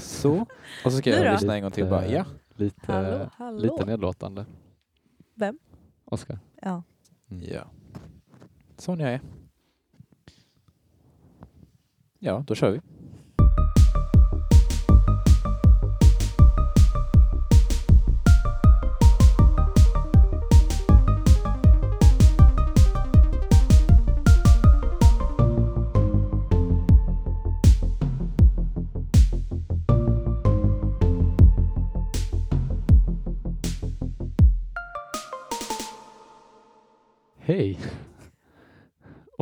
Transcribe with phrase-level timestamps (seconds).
[0.00, 0.46] Så.
[0.84, 1.86] Och så ska jag lyssna en gång till.
[1.86, 2.24] Bara, ja.
[2.56, 3.58] Lite, Hallå, hallå.
[3.58, 4.46] lite nedlåtande.
[5.34, 5.58] Vem?
[6.04, 6.38] Oskar.
[6.62, 6.82] Ja.
[7.30, 7.44] Mm.
[7.52, 7.70] ja.
[8.76, 9.20] Sån jag är.
[12.18, 12.80] Ja, då kör vi.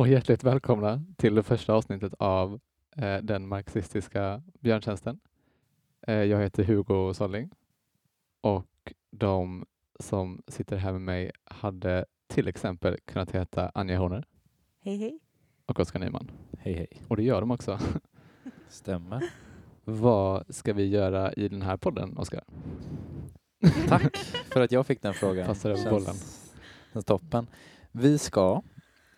[0.09, 2.59] Och hjärtligt välkomna till det första avsnittet av
[2.95, 5.19] eh, den marxistiska björntjänsten.
[6.07, 7.49] Eh, jag heter Hugo Solling
[8.41, 9.65] och de
[9.99, 14.25] som sitter här med mig hade till exempel kunnat heta Anja Horner
[14.81, 15.19] Hej hej.
[15.65, 16.31] och Oskar Nyman.
[16.59, 17.03] Hej hej.
[17.07, 17.79] Och det gör de också.
[18.69, 19.23] Stämmer.
[19.83, 22.43] Vad ska vi göra i den här podden, Oskar?
[23.87, 24.17] Tack
[24.53, 25.47] för att jag fick den frågan.
[25.47, 26.15] Passar över bollen.
[26.93, 27.47] Känns toppen.
[27.91, 28.61] Vi ska,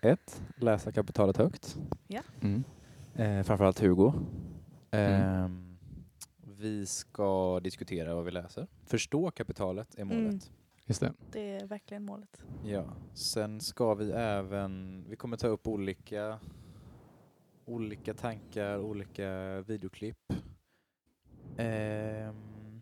[0.02, 1.78] ett, läsa kapitalet högt.
[2.40, 2.64] Mm.
[3.14, 4.12] Eh, framförallt Hugo.
[4.90, 5.22] Mm.
[5.22, 5.78] Ehm,
[6.58, 8.66] Vi ska diskutera vad vi läser.
[8.86, 10.22] Förstå kapitalet är målet.
[10.22, 10.38] Mm.
[10.86, 11.12] Just det.
[11.32, 12.44] Det är verkligen målet.
[12.64, 12.84] Ja.
[13.14, 16.38] Sen ska vi även, vi kommer ta upp olika,
[17.64, 20.32] olika tankar, olika videoklipp.
[21.56, 22.80] Ehm,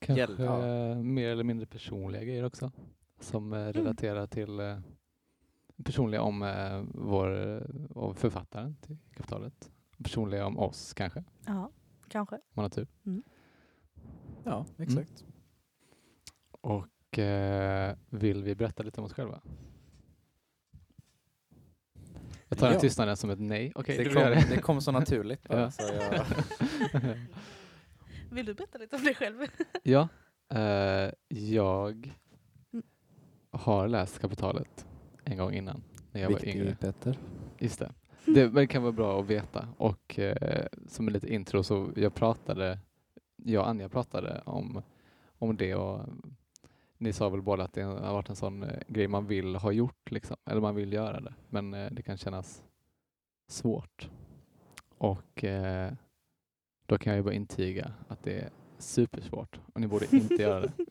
[0.00, 0.94] Kanske ja.
[0.94, 2.72] mer eller mindre personliga grejer också
[3.20, 4.78] som eh, relaterar till eh,
[5.84, 7.30] personliga om eh, vår
[7.98, 9.70] och författaren till kapitalet.
[9.98, 11.70] Personliga om oss kanske, Ja,
[12.08, 12.34] kanske.
[12.36, 12.86] om man har tur.
[14.44, 15.24] ja, exakt.
[16.60, 19.40] Och eh, vill vi berätta lite om oss själva?
[22.48, 22.72] Jag tar Ja.
[22.72, 23.72] den tystnaden som ett nej.
[23.74, 25.60] Okej, Det, kom, det kom så naturligt bara.
[25.60, 25.70] Ja.
[25.70, 26.26] Så jag,
[28.30, 29.38] Vill du berätta lite om dig själv?
[29.82, 30.08] ja,
[30.48, 32.18] eh, jag
[32.72, 32.86] Mm.
[33.50, 34.86] har läst Kapitalet
[35.24, 36.76] en gång innan, när jag var yngre.
[36.80, 37.18] Petter.
[37.58, 37.92] Just det.
[38.26, 39.68] Det men det kan vara bra att veta.
[39.76, 42.78] Och eh, som en lite intro så jag pratade,
[43.36, 44.82] jag och Anja pratade om,
[45.38, 46.00] om det och
[46.98, 49.72] ni sa väl båda att det har varit en sån eh, grej man vill ha
[49.72, 50.36] gjort, liksom.
[50.44, 52.62] eller man vill göra det, men eh, det kan kännas
[53.48, 54.10] svårt.
[54.98, 55.92] Och eh,
[56.86, 60.60] då kan jag ju bara intyga att det är supersvårt och ni borde inte göra
[60.60, 60.72] det.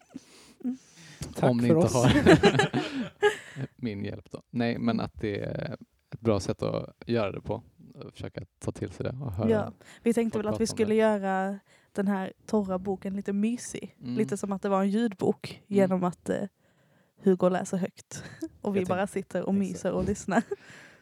[1.35, 1.93] Tack om ni för inte oss.
[1.93, 2.69] har
[3.75, 4.41] min hjälp då.
[4.49, 5.77] Nej, men att det är
[6.13, 7.63] ett bra sätt att göra det på.
[8.11, 9.49] Försöka ta till sig det och höra.
[9.49, 9.71] Ja.
[10.03, 10.95] Vi tänkte väl att vi skulle det.
[10.95, 11.59] göra
[11.91, 13.95] den här torra boken lite mysig.
[14.01, 14.15] Mm.
[14.17, 16.43] Lite som att det var en ljudbok genom att eh,
[17.23, 18.23] Hugo läser högt.
[18.61, 19.69] Och vi Jag bara sitter och Exakt.
[19.69, 20.43] myser och lyssnar.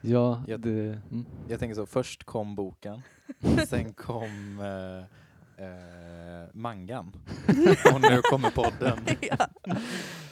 [0.02, 1.26] Ja, Jag- det, mm.
[1.50, 3.02] Jag tänker så, först kom boken,
[3.68, 5.06] sen kom eh,
[5.62, 7.08] eh, mangan
[7.94, 9.00] och nu kommer podden.
[9.22, 9.48] ja.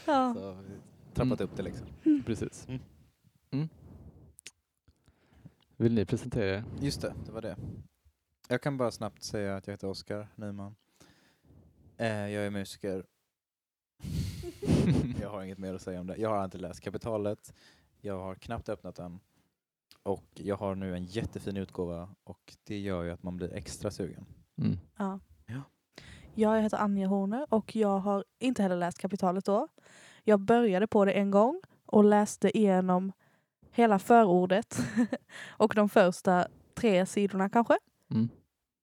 [0.06, 0.34] Ja.
[0.34, 0.58] Så
[1.14, 1.88] trappat upp det liksom.
[2.26, 2.68] precis.
[2.68, 2.82] Mm.
[3.52, 3.70] Mm.
[5.78, 6.64] Vill ni presentera er?
[6.82, 7.58] Just det, det var det.
[8.48, 10.76] Jag kan bara snabbt säga att jag heter Oskar Nyman.
[11.98, 13.06] Eh, jag är musiker.
[15.22, 16.18] jag har inget mer att säga om det.
[16.18, 17.54] Jag har inte läst Kapitalet.
[18.02, 19.20] Jag har knappt öppnat den.
[20.04, 23.92] Och jag har nu en jättefin utgåva och det gör ju att man blir extra
[23.92, 24.26] sugen.
[24.60, 24.78] Mm.
[24.98, 25.20] Ja.
[25.46, 25.62] Ja.
[26.34, 29.68] Jag heter Anja Horner och jag har inte heller läst Kapitalet då.
[30.24, 33.12] Jag började på det en gång och läste igenom
[33.72, 34.80] hela förordet
[35.48, 37.78] och de första tre sidorna kanske.
[38.12, 38.30] Mm.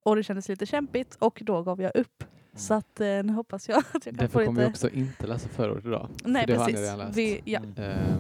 [0.05, 2.25] Och det kändes lite kämpigt och då gav jag upp.
[2.55, 4.71] Så att eh, nu hoppas jag att jag kan få Därför kommer vi lite...
[4.71, 6.09] också inte läsa förord idag.
[6.25, 6.87] Nej för det har ni precis.
[6.87, 7.19] redan läst.
[7.19, 7.59] Vi, ja.
[7.59, 7.91] Mm.
[7.91, 8.17] Eh,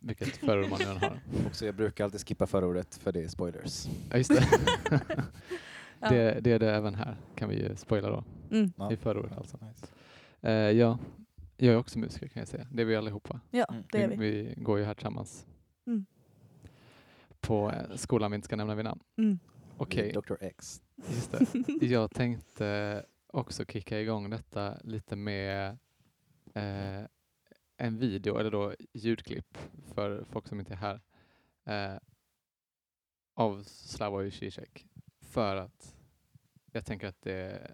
[0.00, 1.20] vilket förord man redan har.
[1.46, 3.86] Också, jag brukar alltid skippa förordet för det är spoilers.
[4.10, 4.46] Ja, just det.
[6.00, 6.10] Ja.
[6.10, 6.40] det.
[6.40, 8.24] Det är det även här, kan vi ju spoila då.
[8.50, 8.92] Mm.
[8.92, 9.58] I förordet alltså.
[9.68, 9.86] Nice.
[10.40, 10.98] Eh, ja,
[11.56, 12.66] jag är också musiker kan jag säga.
[12.72, 13.40] Det är vi allihopa.
[13.50, 13.82] ja, Mm.
[13.92, 14.30] det är vi, vi.
[14.56, 15.46] vi går ju här tillsammans.
[15.86, 16.06] Mm.
[17.40, 19.00] På eh, skolan vi inte ska nämna vid namn.
[19.16, 19.38] Mm.
[19.76, 20.82] Okej, Dr X.
[20.96, 21.86] just det.
[21.86, 25.78] Jag tänkte också kicka igång detta lite med
[26.54, 27.02] eh,
[27.76, 29.58] en video, eller då ljudklipp
[29.94, 31.00] för folk som inte är här,
[31.64, 31.98] eh,
[33.34, 34.86] av Slavoj Zizek.
[35.28, 35.96] För att
[36.72, 37.70] jag tänker att det,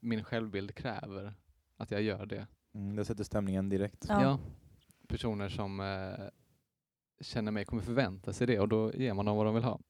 [0.00, 1.34] min självbild kräver
[1.76, 2.46] att jag gör det.
[2.74, 4.04] Mm, det sätter stämningen direkt.
[4.08, 4.38] Ja.
[5.08, 6.26] Personer som eh,
[7.20, 9.80] känner mig kommer förvänta sig det och då ger man dem vad de vill ha.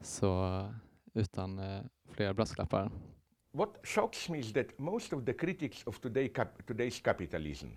[0.00, 0.68] Så
[1.14, 2.90] utan eh, fler brasklappar.
[3.52, 7.68] What shocks me is that most of the critics of today cap- today's capitalism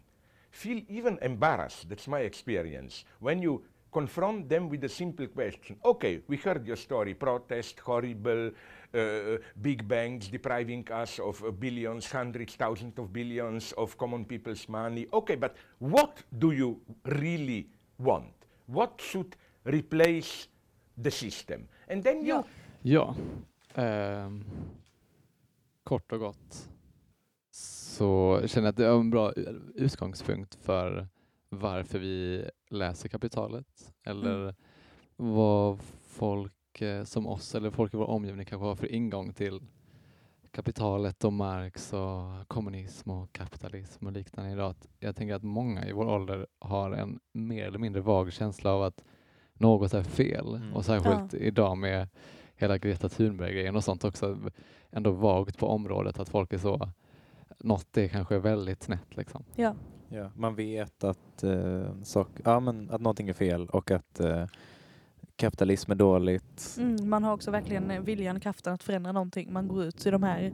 [0.54, 3.64] feel even embarrassed, that's my experience, when you
[3.94, 5.78] confront them with a simple question.
[5.86, 8.52] Okay, we heard your story protest, horrible,
[8.94, 14.68] uh, big banks depriving us of uh, billions, hundreds, thousands of billions of common people's
[14.68, 15.08] money.
[15.14, 17.68] Okay, but what do you really
[18.00, 18.34] want?
[18.66, 19.36] What should
[19.66, 20.48] replace
[20.98, 21.68] the system?
[21.88, 22.44] And then you Ja.
[22.86, 23.16] Ja,
[23.76, 24.44] ehm,
[25.84, 26.70] kort och gott
[27.52, 29.34] så känner jag att det är en bra
[29.76, 31.08] utgångspunkt för
[31.60, 34.56] varför vi läser kapitalet eller Mm.
[35.16, 39.62] vad folk eh, som oss eller folk i vår omgivning kanske har för ingång till
[40.52, 44.76] kapitalet och Marx och kommunism och kapitalism och liknande idag.
[45.00, 48.84] Jag tänker att många i vår ålder har en mer eller mindre vag känsla av
[48.84, 49.04] att
[49.54, 50.74] något är fel Mm.
[50.74, 52.10] och särskilt idag med
[52.56, 54.38] hela Greta Thunberg-grejen och sånt också
[54.92, 56.90] ändå vagt på området att folk är så
[57.60, 59.44] något är kanske väldigt snett liksom.
[59.56, 59.76] Ja.
[60.14, 64.46] Ja, man vet att, eh, sak, ja, men att någonting är fel och att eh,
[65.36, 66.76] kapitalism är dåligt.
[66.80, 69.54] Mm, man har också verkligen eh, viljan, kraften att förändra någonting.
[69.54, 70.54] Man går ut i de här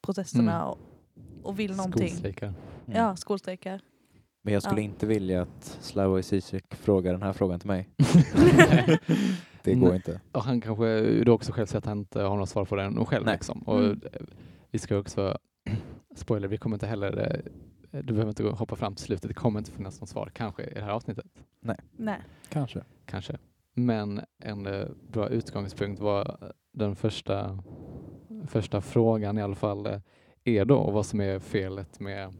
[0.00, 0.66] protesterna Mm.
[0.68, 0.78] och,
[1.42, 2.08] och vill någonting.
[2.08, 2.46] Skolstrejkar.
[2.46, 2.98] Mm.
[2.98, 3.80] Ja, skolstrejkar.
[4.42, 4.84] Men jag skulle Ja.
[4.84, 7.88] inte vilja att Slavoj Zizek frågar den här frågan till mig.
[9.62, 9.96] Det går Nej.
[9.96, 10.20] inte.
[10.32, 13.04] Och han kanske du också själv säger att han inte har något svar på den
[13.06, 13.26] själv.
[13.26, 13.62] Liksom.
[13.62, 14.00] Och Mm.
[14.12, 14.20] eh,
[14.70, 15.38] Vi ska också,
[16.16, 17.40] spoiler, vi kommer inte heller, eh,
[17.90, 20.74] du behöver inte hoppa fram till slutet, det kommer inte finnas något svar, kanske i
[20.74, 21.26] det här avsnittet.
[21.60, 21.76] Nej.
[22.48, 22.84] Kanske.
[23.04, 23.38] Kanske.
[23.74, 27.62] Men en eh, bra utgångspunkt var den första,
[28.46, 30.00] första frågan i alla fall eh,
[30.44, 32.34] är då vad som är felet med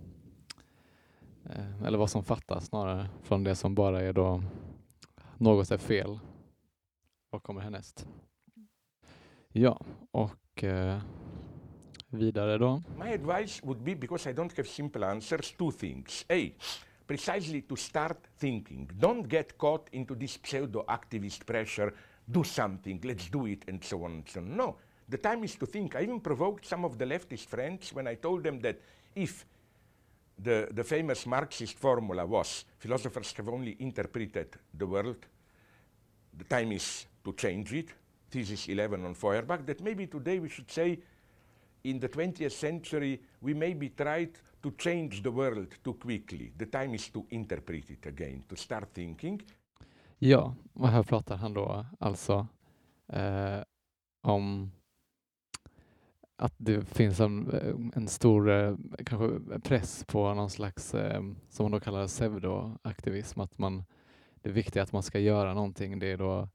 [1.44, 4.42] eh, eller vad som fattas snarare från det som bara är då
[5.38, 6.18] något är fel.
[7.30, 8.08] Vad kommer härnäst?
[9.52, 9.80] Ja,
[10.10, 11.00] och eh,
[12.10, 12.82] vidare då.
[12.96, 16.24] My advice would be because I don't have simple answers two things.
[16.30, 16.52] A,
[17.06, 18.90] precisely to start thinking.
[18.98, 21.92] Don't get caught into this pseudo activist pressure
[22.30, 24.56] do something, let's do it, and so on and so on.
[24.56, 24.76] No,
[25.08, 25.96] the time is to think.
[25.96, 28.80] I even provoked some of the leftist friends when I told them that
[29.14, 29.44] if
[30.38, 35.26] the, the famous Marxist formula was philosophers have only interpreted the world,
[36.36, 37.88] the time is to change it.
[38.30, 40.98] Thesis 11 on Feuerbach, that maybe today we should say
[41.82, 44.30] in the 20th century, we maybe tried
[44.62, 46.52] to change the world too quickly.
[46.58, 49.42] The time is to interpret it again, to start thinking.
[50.18, 52.46] Ja, och här pratar han då alltså
[53.12, 53.62] eh,
[54.22, 54.70] om
[56.36, 58.74] att det finns en, eh, en stor eh,
[59.06, 63.84] kanske press på någon slags, eh, som man då kallar pseudoaktivism, att man,
[64.42, 65.98] det viktiga är att man ska göra någonting.
[65.98, 66.48] Det är då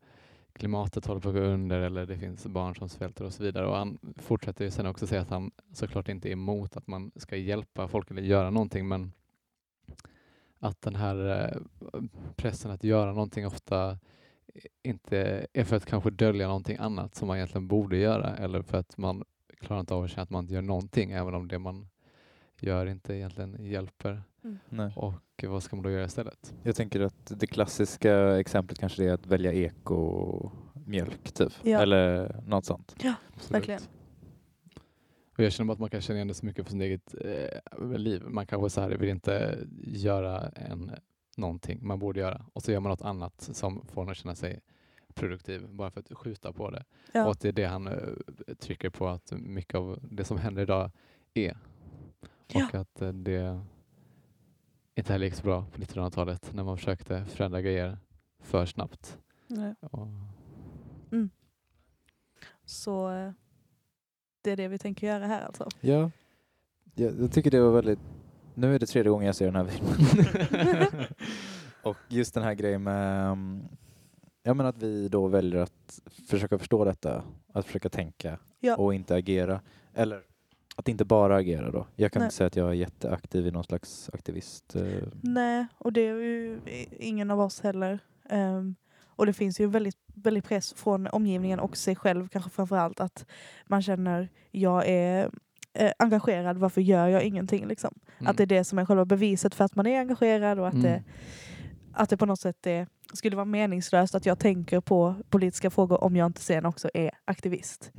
[0.56, 3.68] klimatet håller på att gå under eller det finns barn som svälter och så vidare.
[3.68, 7.12] Och han fortsätter ju sen också säga att han såklart inte är emot att man
[7.16, 9.12] ska hjälpa folk eller göra någonting, men
[10.60, 11.62] att den här eh,
[12.36, 13.98] pressen att göra någonting ofta
[14.84, 18.78] inte är för att kanske dölja någonting annat som man egentligen borde göra eller för
[18.78, 19.24] att man
[19.60, 21.88] klarar inte av att känna att man inte gör någonting även om det man
[22.60, 24.24] gör inte egentligen hjälper.
[24.70, 24.94] Nej.
[24.96, 26.54] Och vad ska man då göra istället?
[26.64, 31.54] Jag tänker att det klassiska exemplet kanske är att välja ekomjölk typ.
[31.64, 31.82] Ja.
[31.82, 32.96] Eller något sånt.
[33.50, 33.82] Verkligen.
[35.38, 37.16] Och jag känner bara att man kan känna igen det så mycket för sitt eget
[37.22, 38.24] eh, liv.
[38.28, 40.92] Man kanske så här vill inte göra en,
[41.38, 44.36] någonting man borde göra och så gör man något annat som får en att känna
[44.36, 44.62] sig
[45.14, 46.84] produktiv bara för att skjuta på det.
[47.12, 47.26] Ja.
[47.26, 50.62] Och att det är det han eh, trycker på att mycket av det som händer
[50.62, 50.92] idag
[51.34, 51.58] är.
[52.48, 52.66] Ja.
[52.66, 53.62] Och att eh, det
[54.96, 57.98] inte heller gick så bra på 1900-talet när man försökte förändra grejer
[58.40, 59.18] för snabbt.
[59.48, 59.76] Nej.
[59.82, 60.08] Och,
[62.66, 63.32] Så eh,
[64.42, 65.70] det är det vi tänker göra här alltså.
[65.82, 66.12] Ja.
[66.96, 68.00] Jag, jag tycker det var väldigt...
[68.54, 71.06] Nu är det tredje gången jag ser den här filmen.
[71.84, 73.32] Och just den här grejen med...
[73.32, 73.64] um,
[74.44, 77.24] Ja men att vi då väljer att försöka förstå detta,
[77.54, 78.76] att försöka tänka Ja.
[78.76, 79.62] och inte agera.
[79.94, 80.22] Eller
[80.76, 81.88] att inte bara agera då.
[81.96, 82.26] Jag kan Nej.
[82.28, 84.76] inte säga att jag är jätteaktiv i någon slags aktivist.
[84.76, 84.84] eh,
[85.22, 86.60] Nej, och det är ju
[87.00, 88.00] ingen av oss heller.
[88.30, 88.76] Ehm,
[89.18, 93.00] och det finns ju väldigt, väldigt press från omgivningen och sig själv kanske framför allt
[93.00, 93.26] att
[93.68, 95.30] man känner jag är
[95.74, 97.68] eh, engagerad, varför gör jag ingenting?
[97.68, 97.94] Liksom.
[98.20, 98.32] Mm.
[98.32, 100.82] Att det är det som är själva beviset för att man är engagerad och att,
[100.82, 101.04] det, Mm.
[101.94, 106.04] att det på något sätt är, skulle vara meningslöst att jag tänker på politiska frågor
[106.04, 107.92] om jag inte sen också är aktivist.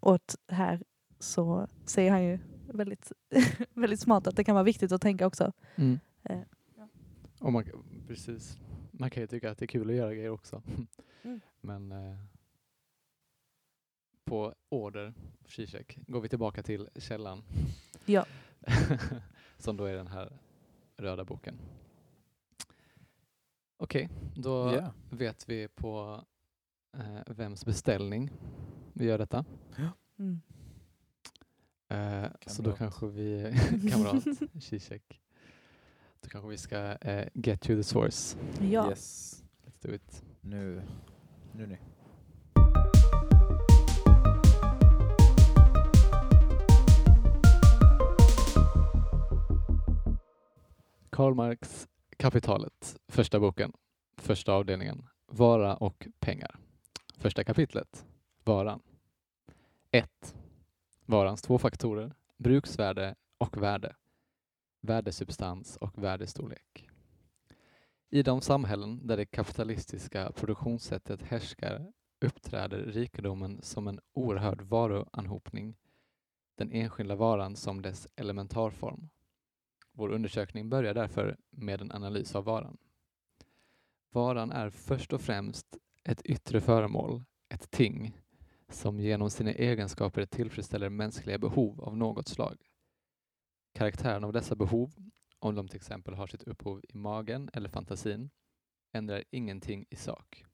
[0.00, 0.80] Och att här
[1.20, 3.12] så säger han ju väldigt,
[3.74, 5.52] väldigt smart att det kan vara viktigt att tänka också.
[5.76, 5.98] Mm.
[6.22, 6.40] Eh,
[7.40, 7.64] Och man,
[8.06, 8.58] precis.
[8.92, 10.62] man kan ju tycka att det är kul att göra grejer också.
[11.22, 11.40] Mm.
[11.60, 12.16] Men eh,
[14.24, 15.14] på order,
[15.46, 17.42] Zizek, går vi tillbaka till källan.
[18.06, 18.26] Ja.
[19.58, 20.38] Som då är den här
[20.96, 21.58] röda boken.
[23.76, 24.92] Okej, då Ja.
[25.10, 26.24] vet vi på
[26.96, 28.30] eh, vems beställning
[28.92, 29.44] vi gör detta.
[30.18, 30.40] Mm.
[31.90, 33.54] Eh, så då kanske vi,
[33.90, 34.24] kamrat,
[34.60, 35.20] Zizek.
[36.20, 38.38] Då kanske vi ska eh, get to the source.
[38.60, 38.90] Ja.
[38.90, 39.36] Yes.
[39.64, 40.22] Let's do it.
[40.40, 40.82] Nu,
[41.52, 41.78] nu ni.
[51.10, 53.72] Karl Marx Kapitalet, första boken,
[54.16, 56.58] första avdelningen, Vara och pengar.
[57.16, 58.06] Första kapitlet,
[58.44, 58.80] Varan.
[59.90, 60.34] 1.
[61.10, 63.96] Varans två faktorer, bruksvärde och värde,
[64.80, 66.88] värdesubstans och värdestorlek.
[68.10, 75.76] I de samhällen där det kapitalistiska produktionssättet härskar uppträder rikedomen som en oerhörd varuanhopning,
[76.54, 79.08] den enskilda varan som dess elementarform.
[79.92, 82.78] Vår undersökning börjar därför med en analys av varan.
[84.10, 85.66] Varan är först och främst
[86.04, 88.16] ett yttre föremål, ett ting,
[88.70, 92.56] som genom sina egenskaper tillfredsställer mänskliga behov av något slag.
[93.74, 94.92] Karaktären av dessa behov,
[95.38, 98.30] om de till exempel har sitt upphov i magen eller fantasin,
[98.92, 100.44] ändrar ingenting i sak.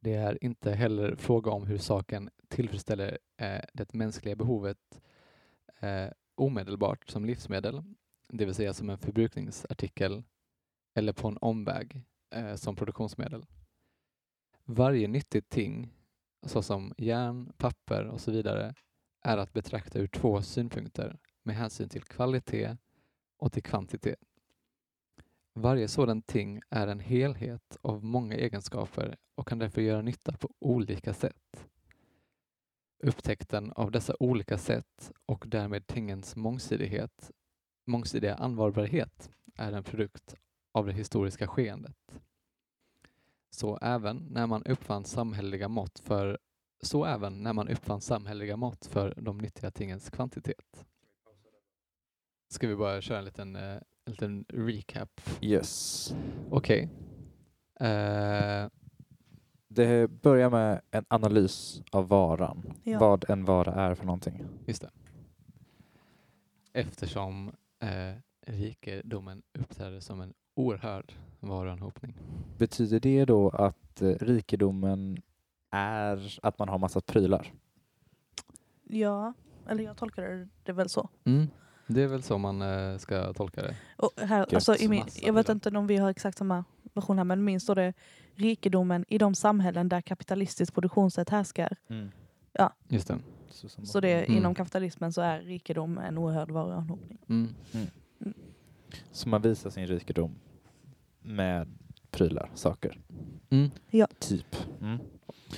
[0.00, 5.00] Det är inte heller fråga om hur saken tillfredsställer eh, det mänskliga behovet
[5.80, 7.82] eh, omedelbart som livsmedel,
[8.28, 10.22] det vill säga som en förbrukningsartikel,
[10.94, 13.46] eller på en omväg eh, som produktionsmedel.
[14.64, 15.97] Varje nyttigt ting,
[16.48, 18.74] såsom järn, papper och så vidare,
[19.22, 22.76] är att betrakta ur två synpunkter med hänsyn till kvalitet
[23.38, 24.18] och till kvantitet.
[25.54, 30.50] Varje sådan ting är en helhet av många egenskaper och kan därför göra nytta på
[30.58, 31.66] olika sätt.
[33.02, 37.30] Upptäckten av dessa olika sätt och därmed tingens mångsidighet,
[37.86, 40.36] mångsidiga användbarhet är en produkt
[40.72, 42.20] av det historiska skeendet.
[43.50, 46.38] Så även när man uppfann samhälleliga mått för
[46.82, 50.86] så även när man uppfann samhälleliga mått för de nyttiga tingens kvantitet.
[52.50, 53.62] Ska vi bara köra en liten, eh,
[54.04, 55.20] en liten recap?
[55.40, 56.14] Yes.
[56.50, 56.88] Okej.
[57.80, 58.68] Eh,
[59.70, 62.72] Det börjar med en analys av varan.
[62.84, 62.98] Ja.
[62.98, 64.44] Vad en vara är för någonting.
[64.66, 64.90] Just det.
[66.72, 68.14] Eftersom eh,
[68.46, 72.14] rikedomen uppträder som en oerhörd varuanhopning.
[72.58, 75.22] Betyder det då att eh, rikedomen
[75.70, 77.52] är att man har massa prylar?
[78.90, 79.32] ja,
[79.68, 81.08] eller jag tolkar det väl så.
[81.24, 81.46] Mm.
[81.86, 83.76] Det är väl så man eh, ska tolka det.
[83.96, 84.54] Och här, Gött.
[84.54, 87.60] alltså, i min, jag vet inte om vi har exakt samma version här, men min
[87.60, 87.92] står det
[88.34, 91.76] rikedomen i de samhällen där kapitalistiskt produktionssätt härskar.
[92.88, 93.18] Just det.
[93.50, 94.38] Så, Så det, Mm.
[94.38, 97.18] inom kapitalismen så är rikedom en oerhörd varuanhopning.
[97.28, 97.48] Mm.
[99.12, 100.34] så man visar sin rikedom
[101.36, 101.78] med
[102.10, 103.00] prylar, saker.
[103.50, 103.70] Mm.
[104.18, 104.56] Typ.
[104.80, 104.98] Mm.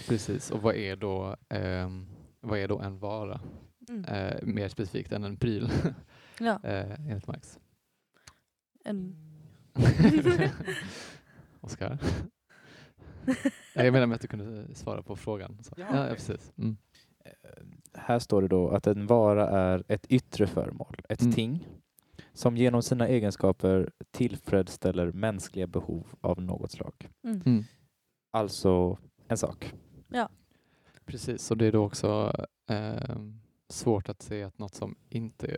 [0.09, 0.51] Precis.
[0.51, 2.07] Och vad är då, ehm,
[2.41, 3.41] vad är då en vara?
[3.89, 4.05] Mm.
[4.05, 5.71] Eh, mer specifikt än en pryl,
[6.41, 7.59] Ja, eh, enligt Marx.
[8.85, 9.17] en,
[11.61, 11.99] Oskar?
[13.75, 15.59] Jag menar med att du kunde svara på frågan.
[15.63, 15.75] Så.
[15.77, 16.53] Ja, Ja, ja, precis.
[16.59, 16.77] Mm.
[17.25, 17.31] Eh,
[17.95, 21.33] Här står det då att en vara är ett yttre föremål, ett Mm.
[21.33, 21.67] ting,
[22.41, 27.11] som genom sina egenskaper tillfredsställer mänskliga behov av något slag.
[27.25, 27.43] mm.
[27.47, 27.65] Mm.
[28.31, 29.75] Alltså en sak.
[31.05, 32.33] Precis, och det är då också
[32.67, 35.57] ehm, svårt att se att något som inte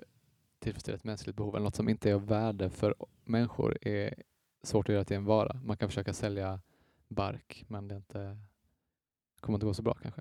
[0.59, 4.15] tillfredsställer ett mänskligt behov eller något som inte är av värde för människor är
[4.63, 5.61] svårt att göra till en vara.
[5.65, 6.61] Man kan försöka sälja
[7.09, 8.39] bark men det är inte,
[9.41, 10.21] kommer inte gå så bra kanske.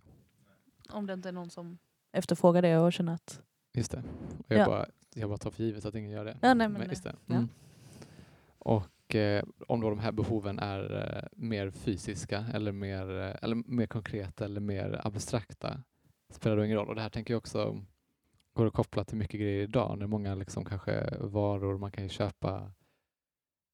[0.89, 1.77] Om det inte är någon som
[2.11, 3.41] efterfrågar det och känner att...
[3.73, 4.03] Just det.
[4.47, 4.65] Och jag, Ja.
[4.65, 6.37] bara, jag bara tar för givet att ingen gör det.
[6.41, 7.15] Ja, nej, men, just det.
[7.25, 7.35] ja.
[7.35, 7.49] Mm.
[8.57, 13.55] Och eh, om då de här behoven är eh, mer fysiska eller mer, eh, eller
[13.55, 15.83] mer konkreta eller mer abstrakta
[16.29, 16.89] spelar då ingen roll.
[16.89, 17.85] Och det här tänker jag också
[18.53, 19.97] går att koppla till mycket grejer idag.
[19.97, 22.71] När många liksom kanske varor, man kan ju köpa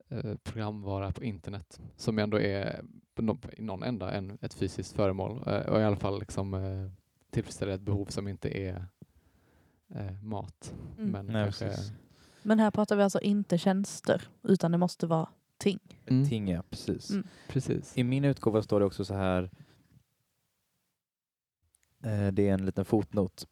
[0.09, 2.83] eh, programvara på internet som ändå är
[3.57, 6.91] i någon ända en, ett fysiskt föremål eh, och i alla fall liksom, eh,
[7.29, 8.85] tillfredsställer ett behov som inte är
[9.95, 10.73] eh, mat.
[10.97, 11.11] Mm.
[11.11, 11.71] Men Nej, kanske.
[12.43, 15.79] Men här pratar vi alltså inte tjänster, utan det måste vara ting.
[16.05, 16.29] Mm.
[16.29, 17.09] Ting, ja, precis.
[17.09, 17.27] Mm.
[17.47, 17.97] Precis.
[17.97, 19.49] I min utgåva står det också så här.
[22.03, 23.47] Eh, det är en liten fotnot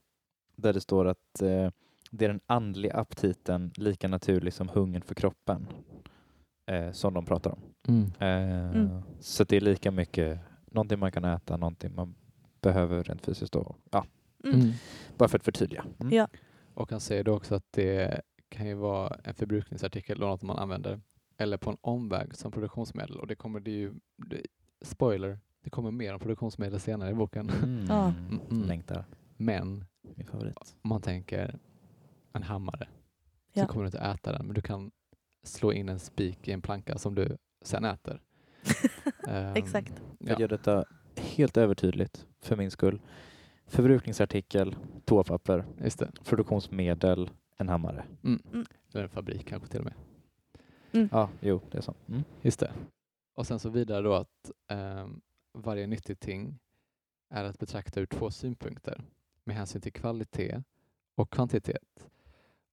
[0.56, 1.70] där det står att eh,
[2.12, 5.68] det är den andliga aptiten lika naturlig som hungern för kroppen
[6.72, 7.60] eh, som de pratar om.
[7.88, 8.12] Mm.
[8.20, 9.02] Eh, Mm.
[9.20, 10.40] Så det är lika mycket
[10.72, 12.16] någonting man kan äta, någonting man
[12.62, 13.54] behöver rent fysiskt.
[13.54, 13.76] Då.
[13.92, 14.06] Ja,
[14.46, 14.60] Mm.
[14.60, 14.74] Mm.
[15.18, 15.86] bara för att förtydliga.
[16.00, 16.14] Mm.
[16.14, 16.28] Ja.
[16.74, 20.58] Och han säger då också att det kan ju vara en förbrukningsartikel och något man
[20.58, 21.02] använder
[21.38, 23.18] eller på en omväg som produktionsmedel.
[23.20, 23.94] Och det kommer det ju,
[24.30, 24.42] det,
[24.82, 27.50] spoiler, det kommer mer om produktionsmedel senare i boken.
[27.50, 27.86] Mm.
[27.90, 28.14] Ja.
[28.52, 28.64] Mm.
[28.68, 29.06] Längtar.
[29.38, 29.86] Men
[30.16, 30.76] Min favorit.
[30.82, 31.60] om man tänker
[32.34, 32.88] en hammare
[33.54, 33.66] Ja.
[33.66, 34.92] så kommer du inte äta den, men du kan
[35.44, 38.22] slå in en spik i en planka som du sen äter.
[39.28, 39.92] Ehm, Exakt.
[39.92, 40.86] Att Ja, göra detta
[41.18, 43.02] helt övertydligt för min skull.
[43.68, 46.12] Förbrukningsartikel, toapapper, just det.
[46.24, 48.06] produktionsmedel, en hammare.
[48.24, 48.42] Mm.
[48.54, 48.66] Mm.
[48.94, 49.94] Eller en fabrik kanske till och med.
[51.12, 51.94] Ja, jo, det är så.
[52.08, 52.24] Mm.
[52.42, 52.72] Just det.
[53.34, 55.22] Och sen så vidare då att ehm,
[55.54, 56.60] varje nyttigt ting
[57.30, 59.02] är att betrakta ur två synpunkter
[59.44, 60.64] med hänsyn till kvalitet
[61.16, 62.10] och kvantitet.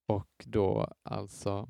[0.07, 1.69] Och då alltså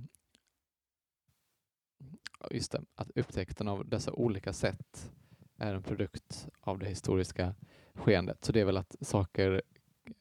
[2.50, 5.12] just det, att upptäckten av dessa olika sätt
[5.56, 7.54] är en produkt av det historiska
[7.94, 8.44] skeendet.
[8.44, 9.62] Så det är väl att saker,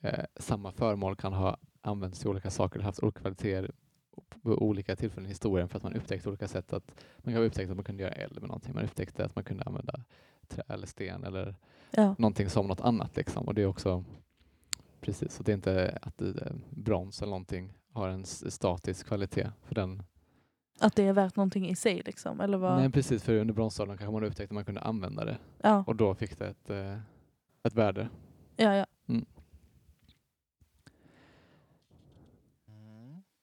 [0.01, 3.71] eh, samma föremål kan ha använts till olika saker, haft olika kvaliteter
[4.41, 7.71] på olika tillfällen i historien för att man upptäckte olika sätt att man kan upptäcka
[7.71, 8.73] att man kunde göra eld med någonting.
[8.75, 10.03] Man upptäckte att man kunde använda
[10.47, 11.55] trä eller sten eller
[11.91, 12.15] Ja.
[12.17, 13.15] någonting som något annat.
[13.15, 13.47] Liksom.
[13.47, 14.03] Och det är också
[15.01, 19.47] precis, så det är inte att det, brons eller någonting har en statisk kvalitet.
[19.63, 20.03] För den,
[20.79, 22.41] Att det är värt någonting i sig liksom.
[22.41, 22.77] Eller vad?
[22.77, 25.95] Nej precis, för under bronsåldern kanske man upptäckte att man kunde använda det Ja, och
[25.95, 26.97] då fick det ett, eh,
[27.63, 28.09] ett värde.
[28.55, 28.85] ja, ja.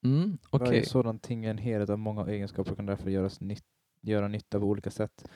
[0.04, 3.40] Mm, Okej, Varje sådan ting är en helhet av många egenskaper och kan därför göras
[3.40, 3.64] nytt,
[4.00, 5.28] göra nytta på olika sätt.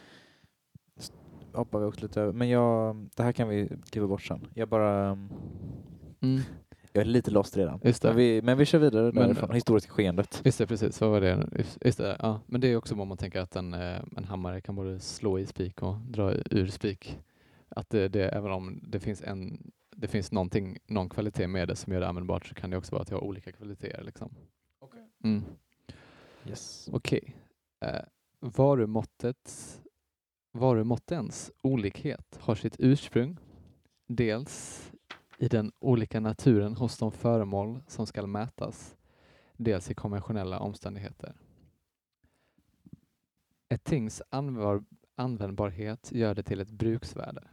[1.53, 2.33] Hoppar vi också lite över.
[2.33, 4.47] Men jag, det här kan vi kliva bort sen.
[4.55, 5.07] Jag bara...
[6.21, 6.41] mm,
[6.93, 7.81] Jag är lite lost redan.
[7.85, 8.09] Just det.
[8.09, 9.51] Men, vi, men vi kör vidare Men- därifrån.
[9.55, 10.41] Historiska skeendet.
[10.45, 11.01] just det, precis.
[11.01, 11.49] Vad var det?
[11.85, 12.41] Just- det, ja.
[12.47, 15.39] Men det är också om man tänker att en, eh, en hammare kan både slå
[15.39, 17.19] i spik och dra ur spik.
[17.77, 21.77] Att det, det, även om det finns, en, det finns någonting, någon kvalitet med det
[21.77, 24.05] som gör det användbart så kan det också vara att det har olika kvaliteter.
[24.05, 24.35] Liksom.
[25.25, 25.43] Mm.
[26.49, 26.89] Yes.
[26.93, 27.37] Okej.
[27.81, 28.03] Eh,
[28.41, 29.83] varumåttets,
[30.53, 33.39] varumåttens olikhet har sitt ursprung
[34.07, 34.93] dels
[35.39, 38.97] i den olika naturen hos de föremål som skall mätas,
[39.57, 41.35] dels i konventionella omständigheter.
[43.69, 44.23] Ett tings
[45.17, 47.49] användbarhet gör det till ett bruksvärde.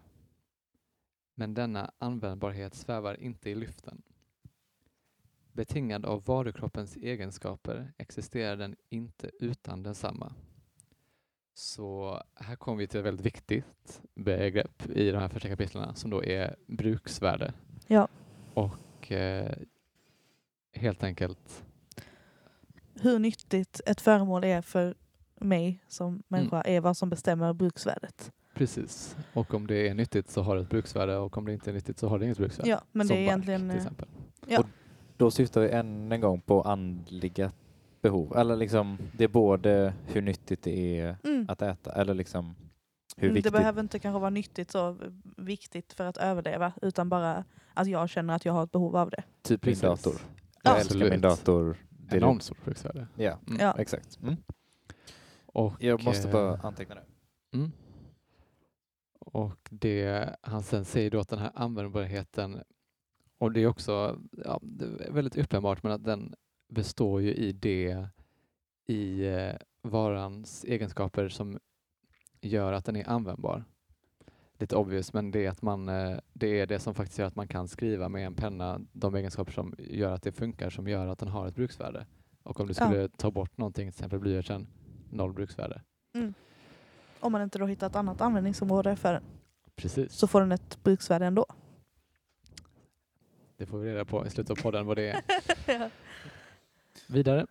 [1.39, 4.01] Men denna användbarhet svävar inte i luften.
[5.51, 10.33] Betingad av varukroppens egenskaper existerar den inte utan densamma.
[11.53, 16.09] Så här kommer vi till ett väldigt viktigt begrepp i de här första kapitlen som
[16.09, 17.53] då är bruksvärde.
[17.87, 18.07] Ja.
[18.53, 19.57] Och eh,
[20.73, 21.65] helt enkelt,
[22.93, 24.95] Hur nyttigt ett föremål är för
[25.35, 28.31] mig som människa är vad som bestämmer bruksvärdet.
[28.59, 29.17] Precis.
[29.33, 31.73] Och om det är nyttigt så har det ett bruksvärde och om det inte är
[31.73, 32.69] nyttigt så har det inget bruksvärde.
[32.69, 33.61] Ja, men det Som är bark, egentligen...
[33.61, 34.07] till eh, exempel.
[35.17, 37.51] Då syftar vi än en gång på andliga
[38.01, 38.37] behov.
[38.37, 41.45] Eller liksom, det är både hur nyttigt det är Mm.
[41.49, 42.55] att äta eller liksom
[43.17, 43.53] hur Mm, viktigt.
[43.53, 44.97] Det behöver inte kanske vara nyttigt så
[45.37, 47.43] viktigt för att överleva utan bara
[47.73, 49.23] att jag känner att jag har ett behov av det.
[49.41, 50.13] Typ min dator.
[50.63, 50.71] Ja.
[50.71, 51.77] Jag älskar min dator.
[51.89, 53.07] Det är Enormt stort bruksvärde.
[53.15, 53.59] Ja, Mm.
[53.61, 53.75] Ja.
[53.77, 54.19] exakt.
[54.23, 54.35] Mm.
[55.45, 57.01] Och, Jag måste eh, bara anteckna det.
[57.57, 57.71] Mm.
[59.31, 62.63] Och det, han sen säger då att den här användbarheten,
[63.37, 66.35] och det är också ja, det är väldigt uppenbart, men att den
[66.69, 68.07] består ju i det,
[68.85, 71.59] i eh, varans egenskaper som
[72.41, 73.63] gör att den är användbar.
[74.57, 77.35] Lite obvious, men det är, att man, eh, det är det som faktiskt gör att
[77.35, 81.07] man kan skriva med en penna, de egenskaper som gör att det funkar, som gör
[81.07, 82.05] att den har ett bruksvärde.
[82.43, 82.85] Och om du Ja.
[82.85, 84.67] skulle ta bort någonting, till exempel blyertsen,
[85.09, 85.81] noll bruksvärde.
[87.19, 89.23] Om man inte då hittar ett annat användningsområde för den
[89.75, 90.13] Precis.
[90.13, 91.45] så får den ett bruksvärde ändå.
[93.57, 95.21] Det får vi reda på i slutet av podden vad det är.
[95.79, 95.89] Ja.
[97.07, 97.47] Vidare.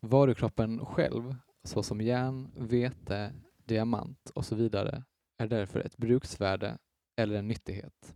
[0.00, 3.32] Varukroppen själv, såsom järn, vete,
[3.64, 5.02] diamant och så vidare,
[5.38, 6.78] är därför ett bruksvärde
[7.16, 8.14] eller en nyttighet.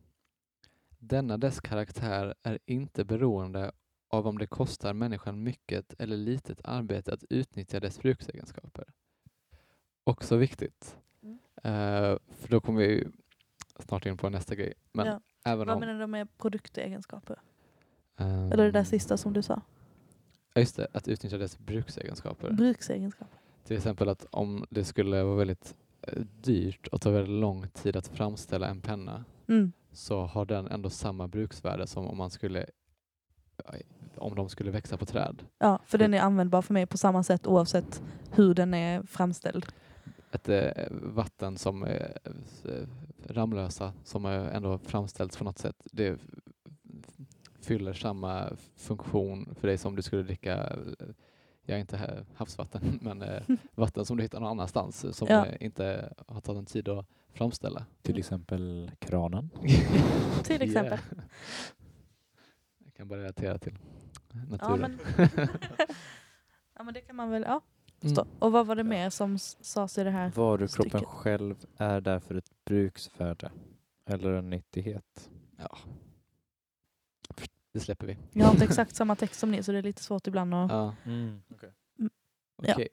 [0.99, 3.73] Denna dess karaktär är inte beroende
[4.09, 8.85] av om det kostar människan mycket eller litet arbete att utnyttja dess bruksegenskaper.
[10.11, 10.97] Också viktigt.
[11.23, 11.39] Mm.
[11.57, 13.07] Eh, för då kommer vi
[13.79, 14.75] snart in på nästa grej.
[14.93, 15.21] Men Ja.
[15.45, 15.81] även Vad om...
[15.81, 17.39] menar du med produktegenskaper?
[18.17, 19.61] ehm, Eller det där sista som du sa?
[20.55, 22.51] Ja, just det, att utnyttja dess bruksegenskaper.
[22.53, 23.39] Bruksegenskaper.
[23.65, 27.97] Till exempel att om det skulle vara väldigt eh, dyrt och ta väldigt lång tid
[27.97, 29.73] att framställa en penna Mm.
[29.93, 32.67] så har den ändå samma bruksvärde som om man skulle
[34.17, 35.43] om de skulle växa på träd.
[35.59, 39.67] Ja, för den är användbar för mig på samma sätt oavsett hur den är framställd.
[40.33, 42.19] Ett eh, vatten som är
[42.65, 42.87] eh,
[43.29, 45.77] Ramlösa som är ändå framställts på något sätt.
[45.93, 46.21] Det
[47.61, 51.07] fyller samma funktion för dig som du skulle dricka eh,
[51.63, 53.43] ja inte här, havsvatten, men eh,
[53.75, 55.47] vatten som du hittar någon annanstans eh, som Ja.
[55.47, 57.87] eh, inte har tagit en tid att framställa.
[58.03, 59.51] Till exempel kranen.
[60.45, 60.99] Till exempel.
[60.99, 61.25] Yeah.
[62.85, 63.79] Jag kan bara relatera till
[64.33, 64.81] Ja naturen.
[65.17, 65.29] men,
[66.75, 67.61] ja men det kan man väl ja.
[68.11, 68.29] Mm.
[68.39, 70.31] Och vad var det mer som sades i det här?
[70.31, 71.09] Varukroppen stycket.
[71.09, 73.51] själv är därför ett bruksvärde.
[74.07, 75.31] Eller en nyttighet.
[75.57, 75.79] Ja.
[77.73, 78.19] Det släpper vi.
[78.33, 80.71] Jag har inte exakt samma text som ni så det är lite svårt ibland att...
[80.71, 80.95] Ja.
[82.63, 82.73] Ja.
[82.75, 82.89] Okej.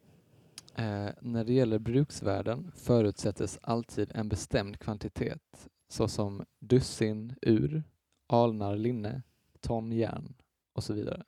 [0.76, 7.84] Eh, när det gäller bruksvärden förutsättes alltid en bestämd kvantitet såsom dussin ur,
[8.28, 9.21] alnar linne,
[9.62, 10.34] ton järn
[10.73, 11.23] och så vidare.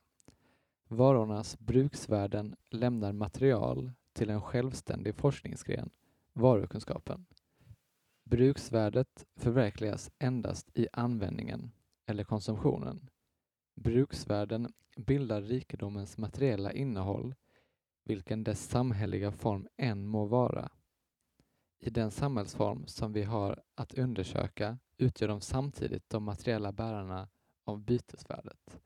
[0.95, 5.89] Varornas bruksvärden lämnar material till en självständig forskningsgren,
[6.34, 7.25] varukunskapen.
[8.23, 11.71] Bruksvärdet förverkligas endast i användningen
[12.05, 13.10] eller konsumtionen.
[13.75, 17.36] Bruksvärden bildar rikedomens materiella innehåll
[18.03, 20.69] vilken dess samhälleliga form än må vara.
[21.79, 27.29] I den samhällsform som vi har att undersöka utgör de samtidigt de materiella bärarna
[27.65, 28.81] av bytesvärdet.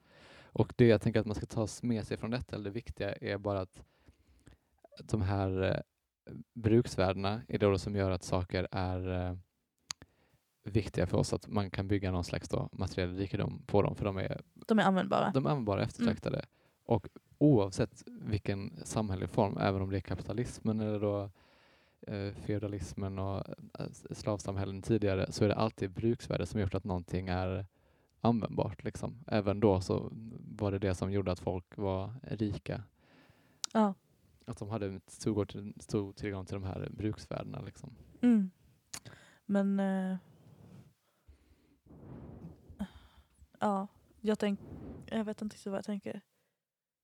[0.51, 3.13] Och det jag tänker att man ska ta med sig från detta, eller det viktiga,
[3.13, 3.83] är bara att
[5.03, 5.81] de här eh,
[6.53, 9.37] bruksvärdena är det som gör att saker är eh,
[10.63, 14.05] viktiga för oss, att man kan bygga någon slags då, materiell rikedom på dem, för
[14.05, 15.31] de är De är användbara.
[15.33, 16.45] de är användbara eftertraktade.
[16.85, 17.07] Och
[17.37, 21.31] oavsett vilken samhällelig form, även om det är kapitalismen eller då
[22.07, 23.43] eh, feudalismen och
[23.79, 27.65] eh, slavsamhällen tidigare, så är det alltid bruksvärde som gjort att någonting är
[28.21, 28.83] användbart.
[28.83, 29.23] Liksom.
[29.27, 30.09] Även då så
[30.57, 32.83] var det det som gjorde att folk var rika.
[33.73, 33.93] Ja.
[34.45, 37.61] Att de hade en stor, till- stor tillgång till de här bruksvärdena.
[37.61, 37.95] Liksom.
[38.21, 38.51] Mm.
[39.45, 39.79] Men...
[39.79, 40.17] eh,
[43.59, 43.87] ja,
[44.21, 44.59] jag tänk,
[45.05, 46.21] Jag vet inte vad jag tänker.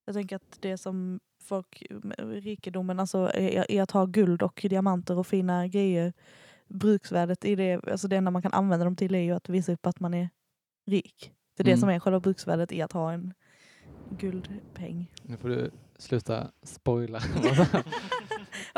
[0.05, 1.83] Jag tänker att det som folk...
[2.17, 6.13] Rikedomen alltså är, är att ha guld och diamanter och fina grejer.
[6.67, 9.71] Bruksvärdet i det, alltså det enda man kan använda dem till är ju att visa
[9.71, 10.29] upp att man är
[10.85, 11.31] rik.
[11.57, 11.79] Det är det Mm.
[11.79, 13.33] som är själva bruksvärdet i att ha en
[14.09, 15.11] guldpeng.
[15.23, 17.17] Nu får du sluta spoila.
[17.37, 17.65] Okej,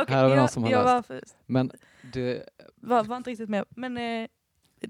[0.07, 1.09] Här har vi någon jag, som har jag läst.
[1.09, 1.71] var, Men
[2.13, 2.43] det...
[2.75, 3.65] var, var inte riktigt med.
[3.69, 4.27] Men eh,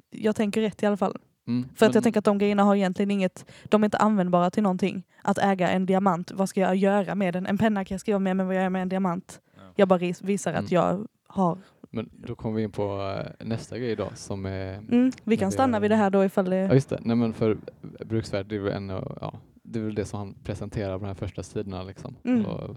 [0.09, 1.17] jag tänker rätt i alla fall.
[1.47, 4.51] Mm, För att jag tänker att de grejerna har egentligen inget, de är inte användbara
[4.51, 5.03] till någonting.
[5.21, 7.45] Att äga en diamant, vad ska jag göra med den?
[7.45, 9.41] En penna kan jag skriva med, men vad gör jag med en diamant?
[9.55, 9.61] Ja.
[9.75, 10.67] Jag bara visar att Mm.
[10.73, 11.57] jag har.
[11.97, 14.73] Men då kommer vi in på eh, nästa grej då som är...
[14.77, 16.73] Mm, vi kan stanna är- vid det här då ifall Ja det...
[16.73, 17.57] just det, nej men för
[18.05, 21.07] bruksvärde det är väl en, ja, det är väl det som han presenterar på de
[21.07, 22.15] här första sidorna liksom.
[22.23, 22.45] Mm.
[22.45, 22.75] Och,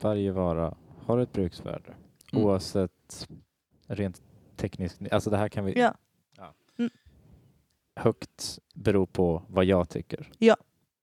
[0.00, 0.74] Varje vara
[1.06, 1.94] har ett bruksvärde.
[2.32, 2.44] Mm.
[2.44, 3.28] Oavsett
[3.86, 4.22] rent
[4.56, 5.00] tekniskt.
[5.12, 5.72] Alltså det här kan vi...
[5.80, 5.94] Ja.
[6.36, 6.54] Ja.
[6.78, 6.90] Mm.
[7.96, 10.28] Högt beror på vad jag tycker.
[10.38, 10.56] Ja.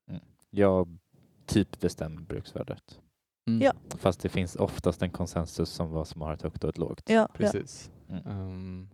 [0.10, 0.22] Mm.
[0.50, 0.98] Jag
[1.46, 3.00] typ bestämmer bruksvärdet.
[3.48, 3.74] Mm, Ja.
[3.98, 7.10] Fast det finns oftast en konsensus om vad som har ett högt och ett lågt.
[7.10, 7.28] Ja, ja.
[7.34, 7.92] Precis.
[8.10, 8.26] Mm.
[8.28, 8.90] Ehm,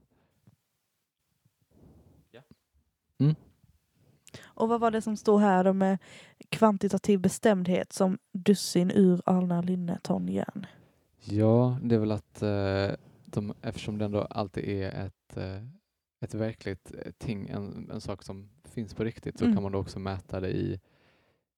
[4.43, 5.97] Och vad var det som stod här då med
[6.49, 10.65] kvantitativ bestämdhet som dussin ur alnar linne ton järn?
[11.25, 12.91] ja, det är väl att eh,
[13.25, 15.63] de, eftersom det ändå alltid är ett, eh,
[16.21, 19.55] ett verkligt eh, ting, en, en sak som finns på riktigt, så Mm.
[19.55, 20.79] kan man då också mäta det i,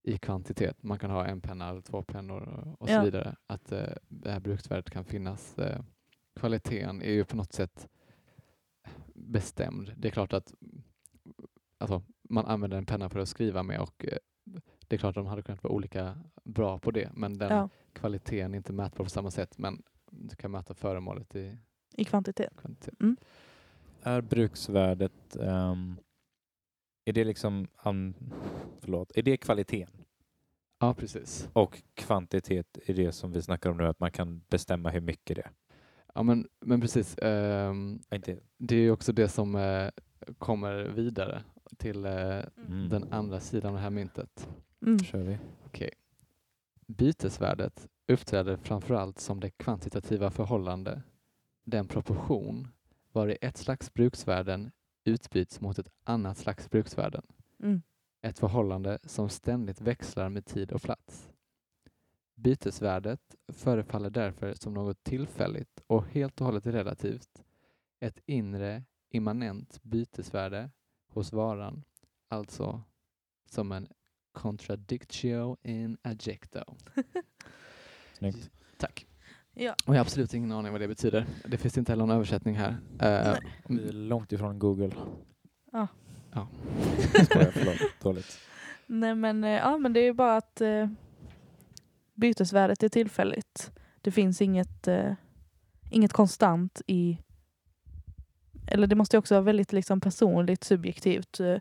[0.07, 0.83] i kvantitet.
[0.83, 2.99] Man kan ha en penna eller två pennor och, och Ja.
[2.99, 3.35] så vidare.
[3.47, 5.59] Att eh, det här bruksvärdet kan finnas.
[5.59, 5.81] Eh,
[6.39, 7.87] kvaliteten är ju på något sätt
[9.13, 9.93] bestämd.
[9.97, 10.53] Det är klart att
[11.77, 14.17] alltså, man använder en penna för att skriva med och eh,
[14.87, 17.69] det är klart att de hade kunnat vara olika bra på det, men den Ja,
[17.93, 21.57] kvaliteten är inte mätbar på samma sätt, men du kan mäta föremålet i
[21.97, 22.53] i kvantitet.
[22.57, 22.99] kvantitet.
[24.01, 25.97] Är bruksvärdet, ehm,
[27.05, 28.13] är det liksom, um,
[28.81, 29.93] förlåt, är det kvaliteten?
[30.79, 31.49] Ja, precis.
[31.53, 35.35] Och kvantitet är det som vi snackar om nu, att man kan bestämma hur mycket
[35.35, 35.51] det är.
[36.15, 37.11] Ja, men, men precis.
[38.13, 39.89] Inte, det är ju också det som eh,
[40.37, 41.43] kommer vidare
[41.77, 42.11] till eh,
[42.67, 42.89] Mm.
[42.89, 44.49] den andra sidan av det här myntet.
[44.85, 44.99] Mm.
[44.99, 45.37] kör vi.
[45.65, 45.89] Okej.
[46.87, 51.01] Bytesvärdet uppträder framförallt som det kvantitativa förhållande,
[51.63, 52.67] den proportion
[53.11, 54.71] vari ett slags bruksvärden
[55.05, 57.25] utbyts mot ett annat slags bruksvärden.
[57.59, 57.81] Mm.
[58.21, 61.29] Ett förhållande som ständigt växlar med tid och plats.
[62.35, 67.43] Bytesvärdet förefaller därför som något tillfälligt och helt och hållet relativt.
[67.99, 70.71] Ett inre immanent bytesvärde
[71.07, 71.83] hos varan,
[72.27, 72.83] alltså
[73.45, 73.87] som en
[74.31, 76.63] contradictio in adjecto.
[78.13, 78.51] Snyggt.
[78.77, 79.07] Tack.
[79.55, 79.75] Ja.
[79.85, 81.25] Och jag har absolut ingen aning vad det betyder.
[81.45, 82.77] Det finns inte heller någon översättning här.
[82.99, 83.37] Eh,
[83.69, 84.91] Vi är långt ifrån Google.
[85.71, 85.87] Ja.
[86.33, 86.47] Ja.
[87.25, 87.75] Skojar, förlåt.
[88.01, 88.39] Dåligt.
[88.87, 90.87] Nej men, eh, ja, men det är ju bara att eh,
[92.13, 93.71] bytesvärdet är tillfälligt.
[94.01, 95.13] Det finns inget, eh,
[95.89, 97.17] inget konstant i...
[98.67, 101.39] Eller det måste också vara väldigt liksom, personligt, subjektivt.
[101.39, 101.57] Eh,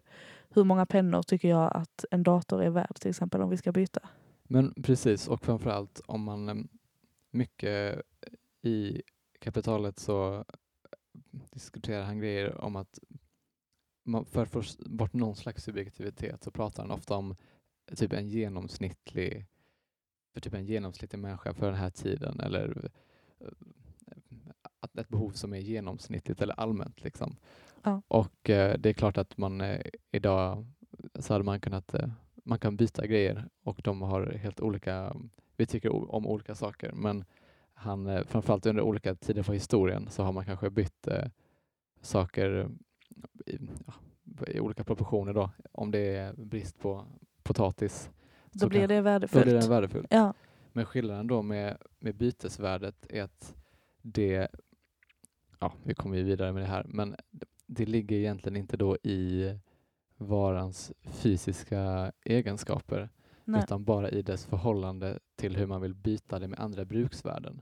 [0.50, 3.72] hur många pennor tycker jag att en dator är värd till exempel om vi ska
[3.72, 4.00] byta?
[4.48, 6.68] Men precis, och framförallt om man
[7.34, 8.02] mycket
[8.62, 9.02] i
[9.38, 10.44] kapitalet så
[11.32, 12.98] diskuterar han grejer om att
[14.04, 17.36] man, för att få bort någon slags subjektivitet så pratar han ofta om
[17.96, 19.46] typ en genomsnittlig
[20.32, 22.90] för typ en genomsnittlig människa för den här tiden eller
[23.40, 23.48] eh,
[25.00, 27.04] ett behov som är genomsnittligt eller allmänt.
[27.04, 27.36] Liksom.
[27.82, 28.02] Ja.
[28.08, 30.66] Och eh, det är klart att man eh, idag
[31.14, 32.08] så hade man kunnat eh,
[32.44, 35.16] man kan byta grejer och de har helt olika,
[35.56, 37.24] vi tycker om olika saker men
[37.74, 41.24] han, eh, framförallt under olika tider på historien så har man kanske bytt eh,
[42.00, 42.68] saker
[43.46, 43.94] i, ja,
[44.48, 45.50] i olika proportioner då.
[45.72, 47.06] Om det är brist på
[47.42, 48.10] potatis
[48.52, 49.44] Då blir kanske- det då värdefullt.
[49.44, 50.06] blir den värdefull.
[50.10, 50.34] Ja,
[50.72, 53.54] Men skillnaden då med, med bytesvärdet är att
[54.02, 54.48] det,
[55.60, 58.96] ja vi kommer ju vidare med det här, men det, det ligger egentligen inte då
[59.02, 59.50] i
[60.16, 63.08] varans fysiska egenskaper
[63.44, 63.60] nej.
[63.64, 67.60] utan bara i dess förhållande till hur man vill byta det med andra bruksvärden.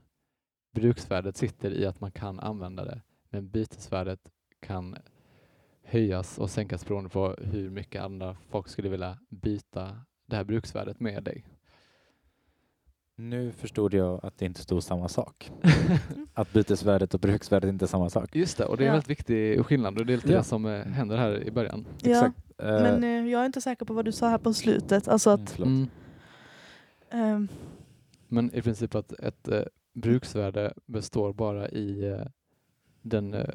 [0.75, 4.19] Bruksvärdet sitter i att man kan använda det, men bytesvärdet
[4.59, 4.95] kan
[5.83, 10.99] höjas och sänkas beroende på hur mycket andra folk skulle vilja byta det här bruksvärdet
[10.99, 11.45] med dig.
[13.15, 15.51] Nu förstod jag att det inte stod samma sak.
[16.33, 18.35] Att bytesvärdet och bruksvärdet inte är samma sak.
[18.35, 18.93] Just det, och det är en Ja.
[18.93, 20.37] väldigt viktig skillnad och det är lite Ja.
[20.37, 21.85] det som eh, händer här i början.
[22.01, 22.37] Ja, Exakt.
[22.57, 25.07] Eh, men eh, jag är inte säker på vad du sa här på slutet.
[25.07, 25.59] Alltså att...
[25.59, 25.87] Mm.
[27.13, 27.47] Ehm,
[28.27, 32.25] Men i princip att ett eh, bruksvärde består bara i eh,
[33.01, 33.49] den, eh,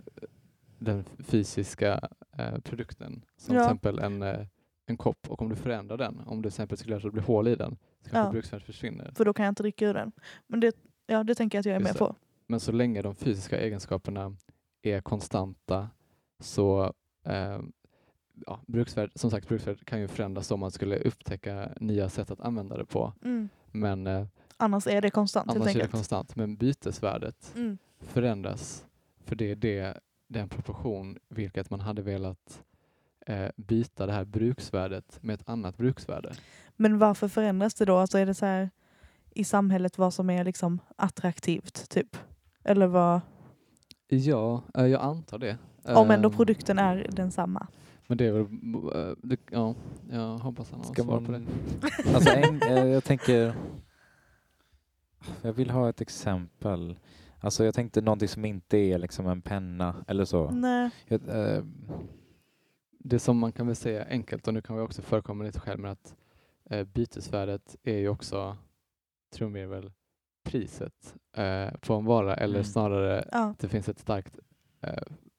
[0.78, 3.24] den fysiska eh, produkten.
[3.36, 3.60] Som Ja.
[3.60, 4.46] till exempel en, eh,
[4.86, 7.12] en kopp och om du förändrar den, om du till exempel skulle göra så att
[7.12, 8.30] det blir hål i den, så kanske Ja.
[8.32, 9.12] bruksvärdet försvinner.
[9.16, 10.12] för då kan jag inte dricka ur den.
[10.46, 11.98] Men det, ja, det tänker jag att jag är Just med det.
[12.12, 12.16] på.
[12.46, 14.36] Men så länge de fysiska egenskaperna
[14.82, 15.90] är konstanta
[16.40, 16.92] så
[17.24, 17.58] eh,
[18.46, 22.40] ja, bruksvärd, som sagt, bruksvärdet kan ju förändras om man skulle upptäcka nya sätt att
[22.40, 23.12] använda det på.
[23.24, 23.48] Mm.
[23.72, 25.92] Men eh, Annars är det konstant helt annars är det enkelt.
[25.92, 26.37] konstant.
[26.37, 27.79] Men bytesvärdet Mm.
[28.01, 28.85] förändras
[29.24, 32.62] för det är det, den proportion vilket man hade velat
[33.27, 36.33] eh, byta det här bruksvärdet med ett annat bruksvärde.
[36.77, 37.96] Men varför förändras det då?
[37.96, 38.70] Alltså är det så här
[39.31, 42.16] i samhället vad som är liksom attraktivt typ?
[42.64, 43.20] Eller vad?
[44.09, 45.59] Ja, eh, jag antar det.
[45.85, 47.66] Om ändå Eh, produkten är densamma.
[48.10, 48.42] Men det är väl,
[48.94, 49.74] eh, det, ja,
[50.10, 51.42] jag hoppas han har Ska svar på det.
[52.14, 53.54] Alltså en, eh, jag tänker...
[55.42, 56.98] Jag vill ha ett exempel.
[57.40, 60.50] Alltså jag tänkte någonting som inte är liksom en penna eller så.
[60.50, 60.90] Nej.
[61.06, 61.62] Jag, eh,
[62.98, 65.80] Det som man kan väl säga enkelt, och nu kan vi också förekomma lite själv,
[65.80, 66.14] med att
[66.70, 68.56] eh, bytesvärdet är ju också,
[69.30, 69.92] tror jag väl,
[70.44, 72.64] priset eh, på en vara eller Mm.
[72.64, 73.38] snarare Ja.
[73.44, 74.38] att det finns ett starkt,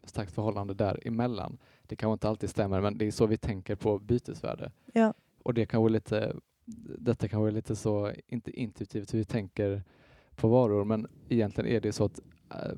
[0.03, 1.57] starkt förhållande däremellan.
[1.89, 4.71] Det kanske inte alltid stämmer, men det är så vi tänker på bytesvärde.
[4.93, 5.13] Ja.
[5.43, 6.35] Och det kan vara lite,
[6.97, 9.83] detta kan vara lite så, inte intuitivt hur vi tänker
[10.35, 12.77] på varor, men egentligen är det så att eh,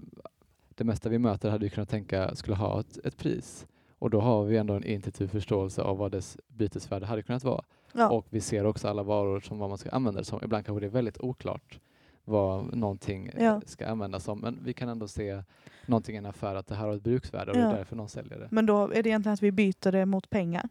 [0.69, 3.67] det mesta vi möter hade vi kunnat tänka skulle ha ett, ett pris.
[3.99, 7.63] Och då har vi ändå en intuitiv förståelse av vad dess bytesvärde hade kunnat vara.
[7.93, 8.09] Ja.
[8.09, 10.39] Och vi ser också alla varor som vad man ska använda det som.
[10.43, 11.79] Ibland kanske det är väldigt oklart
[12.25, 13.61] vad någonting eh, Ja.
[13.65, 14.39] ska användas som.
[14.39, 15.43] Men vi kan ändå se
[15.85, 17.71] någonting i en affär att det här har ett bruksvärde och det Ja.
[17.71, 18.47] är därför någon säljer det.
[18.51, 20.69] Men då är det egentligen att vi byter det mot pengar.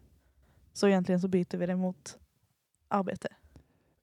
[0.73, 2.19] Så egentligen så byter vi det mot
[2.87, 3.27] arbete.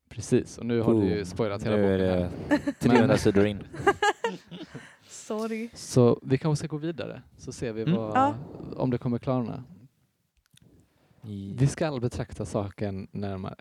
[0.09, 2.01] Precis, och nu har du ju spoilat hela Nu boken.
[2.01, 2.31] är här.
[2.65, 3.59] det 300 sidor in.
[5.09, 5.69] Sorry.
[5.75, 7.95] Så vi kanske ska gå vidare så ser vi Mm.
[7.97, 8.35] vad, Ja.
[8.77, 9.65] om det kommer klarna.
[11.59, 13.57] Vi ska betrakta saken närmare.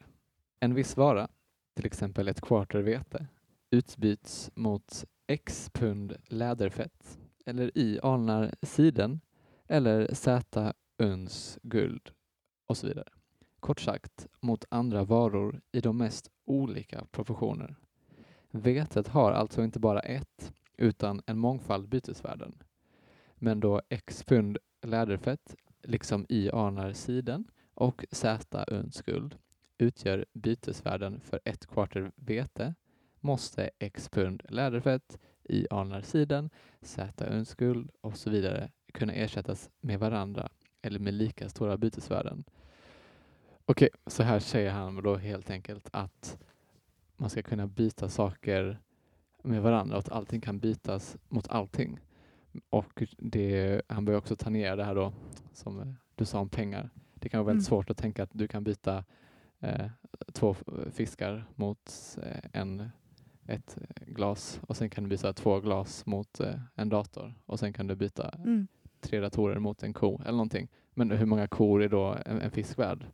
[0.59, 1.27] En viss vara,
[1.75, 3.25] till exempel ett quarter vete,
[3.71, 9.21] utbyts mot x pund läderfett eller i alnar siden
[9.67, 10.41] eller z
[10.97, 12.11] uns guld
[12.65, 13.09] och så vidare.
[13.59, 17.75] Kort sagt mot andra varor i de mest olika proportioner.
[18.51, 22.63] Vetet har alltså inte bara ett utan en mångfald bytesvärden.
[23.35, 29.37] Men då x pund läderfett liksom i alnar siden och Z uns guld
[29.77, 32.75] utgör bytesvärden för ett kvarter vete
[33.27, 36.49] måste x pund läderfett i alnar siden,
[36.81, 40.49] Z uns guld och så vidare kunna ersättas med varandra
[40.81, 42.43] eller med lika stora bytesvärden.
[43.65, 46.37] Okej, så här säger han då helt enkelt att
[47.17, 48.79] man ska kunna byta saker
[49.43, 51.99] med varandra och att allting kan bytas mot allting.
[52.69, 55.13] Och det, han börjar också tangera det här då
[55.53, 56.89] som du sa om pengar.
[57.13, 57.69] Det kan vara väldigt Mm.
[57.77, 59.03] svårt att tänka att du kan byta
[59.59, 59.89] eh,
[60.33, 60.55] två
[60.91, 62.89] fiskar mot eh, en,
[63.47, 67.73] ett glas och sen kan du byta två glas mot eh, en dator och sen
[67.73, 68.67] kan du byta Mm.
[69.01, 70.67] tre datorer mot en ko eller någonting.
[70.93, 73.05] Men hur många kor är då en, en fisk värd?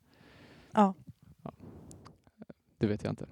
[0.71, 0.93] Ja.
[2.77, 3.25] Det vet jag inte.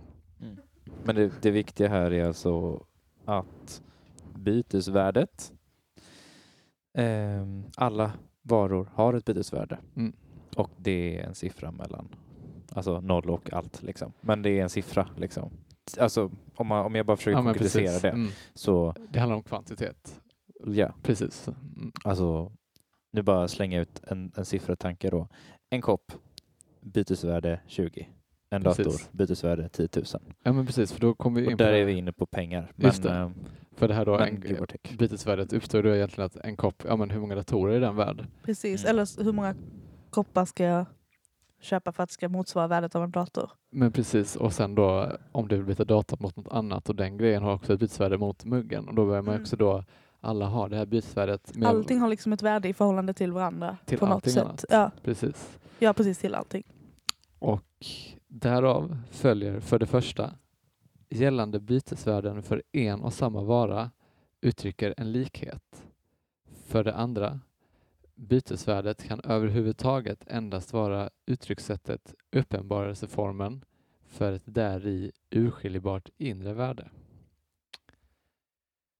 [1.03, 2.85] Men det, det viktiga här är alltså
[3.25, 3.83] att
[4.35, 5.53] bytesvärdet,
[6.93, 8.11] ehm, alla
[8.41, 10.13] varor har ett bytesvärde Mm.
[10.55, 12.07] och det är en siffra mellan,
[12.73, 14.13] alltså noll och allt liksom.
[14.21, 15.51] Men det är en siffra liksom.
[15.99, 18.31] Alltså om, man, om jag bara försöker Ja, konkretisera det Mm.
[18.53, 20.21] så Det handlar om kvantitet.
[20.65, 21.47] ja, Precis.
[21.47, 21.91] Mm.
[22.03, 22.51] alltså
[23.13, 25.27] nu bara slänga ut en, en siffratanke då.
[25.69, 26.11] En kopp,
[26.81, 28.07] bytesvärde 20.
[28.49, 28.85] En Precis.
[28.85, 30.05] dator, bytesvärde 10 000.
[30.43, 32.11] Ja men precis, för då kommer vi in Och på där det är vi inne
[32.13, 32.71] på pengar.
[32.75, 33.19] Just Men, det.
[33.19, 33.31] eh,
[33.75, 37.09] För det här då, men en, bytesvärdet uppstår då egentligen att en kopp, ja men
[37.09, 38.27] hur många datorer är den värd?
[38.43, 38.89] Precis, Mm.
[38.89, 39.55] eller hur många
[40.09, 40.85] koppar ska jag
[41.61, 43.51] köpa för att det ska motsvara värdet av en dator?
[43.71, 47.17] Men precis, och sen då om du vill byta datorn mot något annat och den
[47.17, 49.41] grejen har också ett bytesvärde mot muggen och då börjar man Mm.
[49.43, 49.83] också då,
[50.19, 51.55] alla har det här bytesvärdet.
[51.55, 54.43] med- Allting har liksom ett värde i förhållande till varandra Till på något sätt.
[54.43, 54.65] annat.
[54.69, 55.59] Ja, Precis.
[55.79, 56.63] ja, precis till allting.
[57.39, 57.63] Och
[58.27, 60.31] därav följer för det första
[61.09, 63.91] gällande bytesvärden för en och samma vara
[64.41, 65.83] uttrycker en likhet.
[66.67, 67.39] För det andra
[68.21, 73.65] bytesvärdet kan överhuvudtaget endast vara uttryckssättet uppenbarelseformen
[74.05, 76.89] för ett däri urskiljbart inre värde.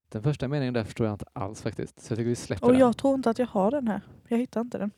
[0.10, 2.72] Den första meningen där förstår jag inte alls faktiskt, så jag tycker vi släpper Och
[2.72, 2.80] den.
[2.80, 4.02] jag tror inte att jag har den här.
[4.28, 4.92] Jag hittar inte den.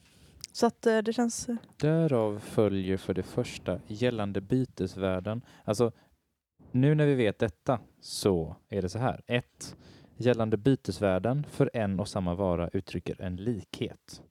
[0.51, 1.49] Så att eh, det känns...
[1.49, 5.41] eh, Därav följer för det första gällande bytesvärden.
[5.63, 5.91] Alltså,
[6.71, 9.21] nu när vi vet detta så är det så här.
[9.27, 9.75] 1.
[10.17, 14.21] Gällande bytesvärden för en och samma vara uttrycker en likhet.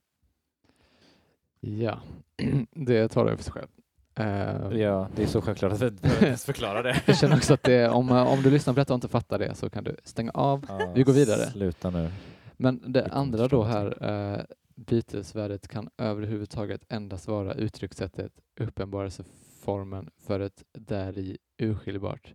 [1.59, 1.99] Ja,
[2.71, 3.67] det tar det för sig själv.
[4.15, 7.01] Eh, Ja, det är så självklart att vi inte förklara det.
[7.05, 9.55] Jag känner också att det, om, om du lyssnar på detta och inte fattar det
[9.55, 10.65] så kan du stänga av.
[10.69, 11.51] Ja, Vi går vidare.
[11.51, 12.09] Sluta nu.
[12.57, 14.41] Men det andra då här, eh,
[14.75, 22.33] bytesvärdet kan överhuvudtaget endast vara uttryckssättet uppenbarelseformen för ett däri urskiljbart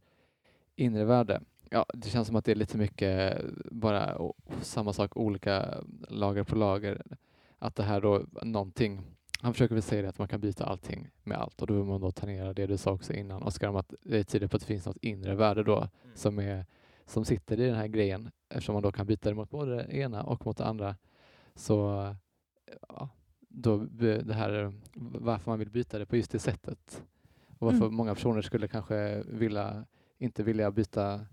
[0.77, 1.41] inre värde.
[1.71, 4.19] Ja, det känns som att det är lite mycket bara
[4.63, 7.03] samma sak, olika lager på lager.
[7.59, 9.01] Att det här då, någonting,
[9.41, 11.85] han försöker väl säga det att man kan byta allting med allt och då vill
[11.85, 13.43] man då tangera det du sa också innan.
[13.43, 16.67] Oskar, om att det tyder på att det finns något inre värde då som, är,
[17.07, 19.97] som sitter i den här grejen eftersom man då kan byta det mot både det
[19.97, 20.97] ena och mot det andra.
[21.55, 21.77] Så
[22.89, 27.03] ja, då det här varför man vill byta det på just det sättet
[27.59, 27.95] och varför Mm.
[27.95, 29.85] många personer skulle kanske vilja,
[30.19, 31.27] inte vilja byta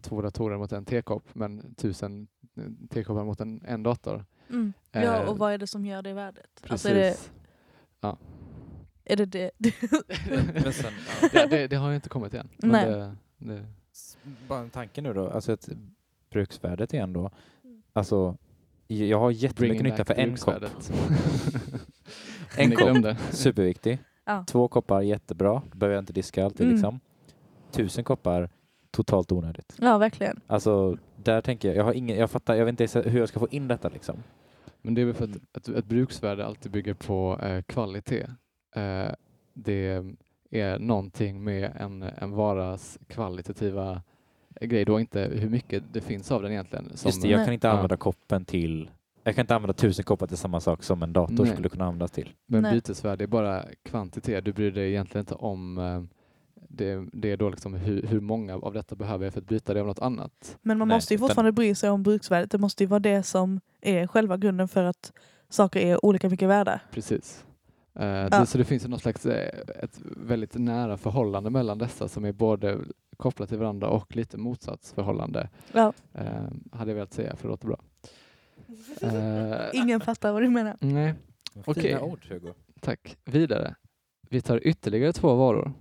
[0.00, 4.24] två datorer mot en tekopp men tusen eh, tekoppar mot en, en dator.
[4.50, 4.72] Mm.
[4.92, 6.50] Ja, Eh, och vad är det som gör det värdet?
[6.62, 6.70] Precis.
[6.72, 7.16] Alltså är det
[9.04, 9.74] är det, det?
[10.64, 10.92] Men sen,
[11.22, 11.28] ja.
[11.32, 12.48] det, det, det har ju inte kommit än.
[12.58, 12.86] Men Nej.
[12.86, 13.66] Det, det,
[14.48, 15.68] Bara en tanke nu då, alltså ett
[16.30, 17.30] bruksvärdet igen då.
[17.92, 18.36] Alltså,
[18.86, 20.64] jag har jättemycket nytta för en kopp.
[22.56, 23.16] En kopp.
[23.30, 23.98] Superviktig.
[24.24, 24.44] Ja.
[24.48, 25.62] Två koppar, jättebra.
[25.72, 26.74] Då behöver jag inte diska alltid Mm.
[26.74, 27.00] liksom.
[27.70, 28.50] Tusen koppar,
[28.94, 29.76] totalt onödigt.
[29.80, 30.40] ja, verkligen.
[30.46, 33.40] Alltså, där tänker jag, jag har ingen, jag fattar, jag vet inte hur jag ska
[33.40, 34.16] få in detta liksom.
[34.82, 38.26] Men det är väl för att ett, ett bruksvärde alltid bygger på eh, kvalitet.
[38.76, 39.12] Eh,
[39.54, 40.02] det
[40.50, 44.02] är någonting med en, en varas kvalitativa
[44.60, 46.96] grej då, inte hur mycket det finns av den egentligen.
[46.96, 47.46] Som, Just det, jag Nej.
[47.46, 48.90] kan inte använda koppen till,
[49.22, 51.52] jag kan inte använda tusen koppar till samma sak som en dator Nej.
[51.52, 52.32] skulle kunna användas till.
[52.46, 52.72] Men Nej.
[52.72, 54.44] bytesvärde är bara kvantitet.
[54.44, 56.02] Du bryr dig egentligen inte om eh,
[56.68, 59.74] det, det är då liksom hur, hur många av detta behöver jag för att byta
[59.74, 60.58] det av något annat.
[60.62, 62.50] Men man Nej, måste ju utan- fortfarande bry sig om bruksvärdet.
[62.50, 65.12] Det måste ju vara det som är själva grunden för att
[65.48, 66.80] saker är olika mycket värda.
[66.90, 67.44] Precis.
[67.94, 72.08] Eh, det, så det finns ju något slags eh, ett väldigt nära förhållande mellan dessa
[72.08, 72.78] som är både
[73.16, 75.48] kopplat till varandra och lite motsatsförhållande.
[75.72, 75.92] Ja.
[76.14, 76.24] Eh,
[76.72, 77.80] hade jag velat säga för det låter bra.
[79.02, 80.76] Eh, Ingen fattar vad du menar.
[80.80, 81.14] Nej.
[81.74, 82.52] Fina ord Hugo.
[82.80, 83.16] tack.
[83.24, 83.74] Vidare.
[84.28, 85.72] Vi tar ytterligare två varor,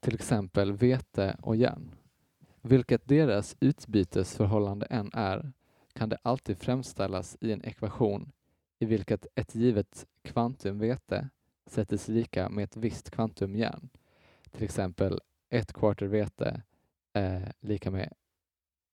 [0.00, 1.90] till exempel vete och järn.
[2.62, 5.52] Vilket deras utbytesförhållande än är
[5.92, 8.32] kan det alltid framställas i en ekvation
[8.78, 11.28] i vilket ett givet kvantum vete
[11.66, 13.88] sättes lika med ett visst kvantum järn.
[14.50, 16.62] Till exempel ett kvarter vete
[17.12, 18.12] är lika med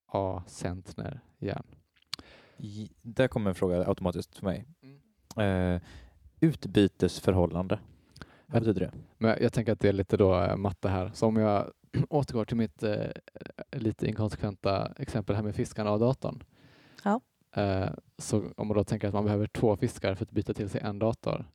[0.05, 1.65] A centner järn.
[2.57, 4.65] I, där kommer en fråga automatiskt för mig.
[4.81, 5.75] Mm.
[5.75, 5.81] Eh,
[6.39, 7.79] utbytesförhållande.
[8.47, 8.91] Vad betyder det?
[9.17, 11.11] Men jag, tänker att det är lite då eh, matte här.
[11.13, 11.71] Så om jag
[12.09, 13.05] återgår till mitt eh,
[13.71, 16.43] lite inkonsekventa exempel här med fiskarna och datorn.
[17.03, 17.21] Ja.
[17.55, 20.69] Eh, så om man då tänker att man behöver två fiskar för att byta till
[20.69, 21.45] sig en dator.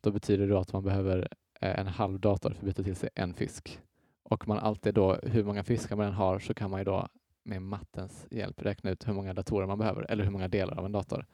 [0.00, 1.28] Då betyder det då att man behöver
[1.60, 3.80] eh, en halv dator för att byta till sig en fisk.
[4.22, 7.08] Och man alltid då, hur många fiskar man än har så kan man ju då
[7.44, 10.84] med mattens hjälp räkna ut hur många datorer man behöver eller hur många delar av
[10.86, 11.26] en dator.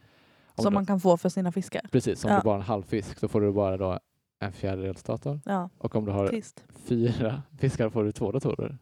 [0.54, 1.80] Om Som då- man kan få för sina fiskar.
[1.92, 2.36] Precis, om Ja.
[2.36, 3.98] du bara har en halv fisk så får du bara då
[4.42, 5.40] en fjärdedels dator.
[5.44, 6.64] Ja, Och om du har trist.
[6.72, 8.78] fyra fiskar får du två datorer.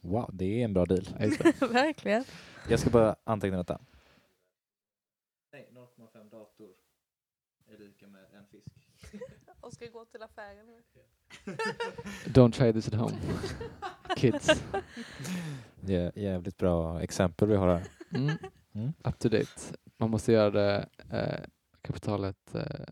[0.00, 1.06] Wow, det är en bra deal.
[1.18, 1.26] Ja.
[1.68, 2.24] Verkligen.
[2.68, 3.80] Jag ska bara anteckna detta.
[5.52, 6.68] Nej, 0,5 dator
[7.68, 8.88] är lika med en fisk.
[9.60, 10.66] Och ska gå till affären.
[12.24, 13.16] Don't try this at home.
[14.16, 14.64] Kids.
[15.80, 17.86] Ja, jävligt bra exempel vi har här.
[18.14, 18.36] Mm.
[18.72, 18.92] Mm.
[19.04, 19.50] Up to date.
[19.96, 21.44] Man måste göra det eh,
[21.82, 22.86] kapitalet eh,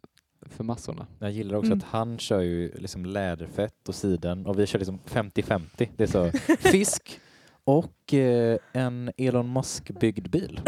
[0.48, 1.06] för massorna.
[1.18, 1.78] Jag gillar också Mm.
[1.78, 5.88] att han kör ju liksom läderfett och siden och vi kör liksom 50-50.
[5.96, 7.20] Det är så fisk
[7.64, 10.60] och eh, en Elon Musk-byggd bil.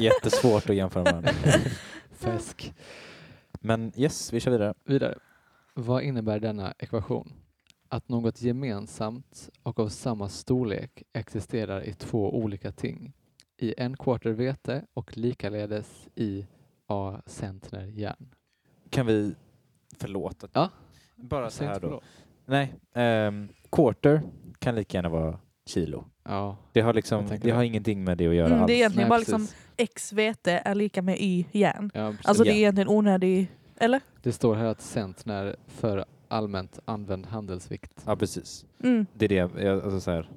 [0.00, 1.32] Jättesvårt att jämföra med varandra.
[2.10, 2.74] Fäsk.
[3.60, 4.74] Men yes, vi kör vidare.
[4.84, 5.18] Vidare.
[5.74, 7.32] Vad innebär denna ekvation?
[7.88, 13.12] Att något gemensamt och av samma storlek existerar i två olika ting.
[13.58, 16.46] I en quarter vete och likaledes i
[16.86, 18.28] A centner järn.
[18.90, 19.34] Kan vi,
[19.98, 20.70] förlåt, Ja.
[21.16, 22.00] bara så här då.
[22.46, 24.22] Nej, ehm, quarter
[24.58, 26.04] kan lika gärna vara kilo.
[26.24, 27.50] Ja, Det har, liksom, det det.
[27.50, 28.66] har ingenting med det att göra Mm, alls.
[28.66, 31.90] det är egentligen Nej, bara liksom x vete är lika med y järn.
[31.94, 32.14] ja.
[32.24, 33.50] Alltså det är egentligen onödig...
[33.78, 34.00] Eller?
[34.22, 38.02] Det står här att centner för allmänt använd handelsvikt.
[38.06, 38.66] Ja, precis.
[38.82, 39.06] Mm.
[39.14, 40.30] Det är det, jag- alltså så här.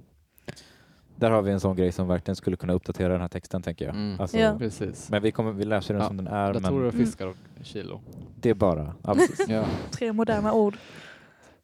[1.15, 3.85] Där har vi en sån grej som verkligen skulle kunna uppdatera den här texten tänker
[3.85, 3.95] jag.
[3.95, 4.19] Mm.
[4.19, 4.55] Alltså, Ja.
[4.57, 5.09] Precis.
[5.09, 7.35] Men vi, kommer, vi läser den Ja, som den är, Datorer och men fiskar och
[7.61, 8.01] kilo.
[8.41, 8.95] Det är bara...
[9.03, 9.15] Ja.
[9.47, 9.65] Ja.
[9.91, 10.77] Tre moderna ord.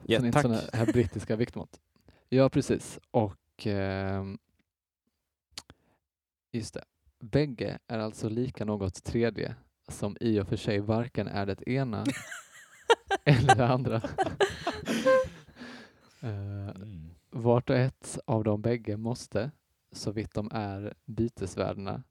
[0.03, 0.41] Ja, Sen tack.
[0.41, 1.80] såna här brittiska viktmått.
[2.30, 2.99] Ja, precis.
[3.11, 4.38] Och ehm,
[6.51, 6.84] just det.
[7.19, 9.55] Bägge är alltså lika något tredje
[9.88, 12.03] som i och för sig varken är det ena
[13.26, 14.01] eller det andra.
[16.21, 17.09] Eh, Mm.
[17.30, 19.51] vart och ett av de bägge måste,
[19.91, 22.03] så vitt de är bytesvärdena,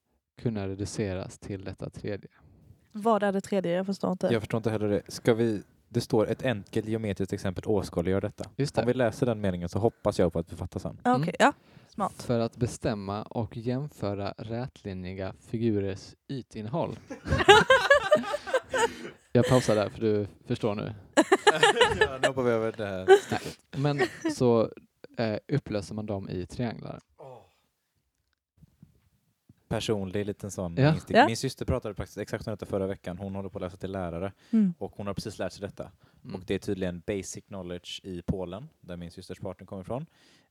[0.42, 2.30] kunna reduceras till detta tredje.
[2.96, 3.72] Vad är det tredje?
[3.72, 4.26] Jag förstår inte.
[4.26, 5.02] Jag förstår inte heller det.
[5.08, 5.62] Ska vi...
[5.88, 8.44] Det står ett enkelt geometriskt exempel åskådliggör detta.
[8.56, 8.86] Just Om det.
[8.92, 11.00] vi läser den meningen så hoppas jag på att vi fattar sen.
[11.04, 11.20] Mm.
[11.22, 11.52] Okej, ja.
[11.88, 12.22] Smart.
[12.22, 16.98] För att bestämma och jämföra rätlinjiga figurers ytinnehåll.
[19.32, 20.94] Jag pausar där för du förstår nu.
[22.00, 23.58] ja, nu hoppar vi över det här stycket.
[23.70, 24.00] Men
[24.36, 24.70] så
[25.18, 27.00] eh, upplöser man dem i trianglar.
[29.68, 30.94] Personlig liten sån Ja.
[30.94, 31.18] instinkt.
[31.18, 31.26] Ja.
[31.26, 33.18] Min syster pratade faktiskt exakt om detta förra veckan.
[33.18, 34.74] Hon håller på att läsa till lärare Mm.
[34.78, 35.90] och hon har precis lärt sig detta.
[36.24, 36.34] Mm.
[36.36, 40.06] Och det är tydligen basic knowledge i Polen, där min systers partner kommer ifrån.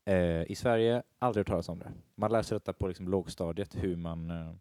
[0.06, 1.92] Eh, I Sverige, aldrig hört talas om det.
[2.16, 4.54] Man lär sig detta på liksom lågstadiet, hur man eh,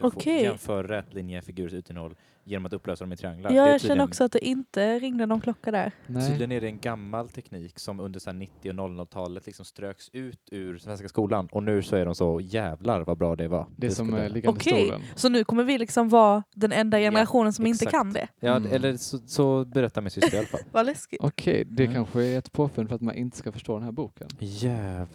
[0.00, 0.42] får- Okej.
[0.42, 2.14] jämför rätlinjiga figurers ytinnehåll
[2.44, 3.50] genom att upplösa dem i trianglar.
[3.50, 5.92] Ja, Det är jag känner också att det inte ringde någon klocka där.
[6.06, 6.28] Nej.
[6.28, 10.10] Tydligen är det en gammal teknik som under så här 90 och 00-talet liksom ströks
[10.12, 13.66] ut ur svenska skolan och nu så är de så jävlar vad bra det var.
[13.76, 14.84] Det är som eh, liggande Okej.
[14.86, 15.00] stolen.
[15.14, 17.90] Så nu kommer vi liksom vara den enda Ja, generationen som inte exakt.
[17.96, 18.28] kan det.
[18.40, 18.72] Ja, Mm.
[18.72, 20.60] eller så, så berättar min syster i alla fall.
[20.72, 21.20] Vad läskigt.
[21.22, 21.94] Okej, det Mm.
[21.94, 24.28] kanske är ett påfund för att man inte ska förstå den här boken.
[24.38, 25.08] Jävlar.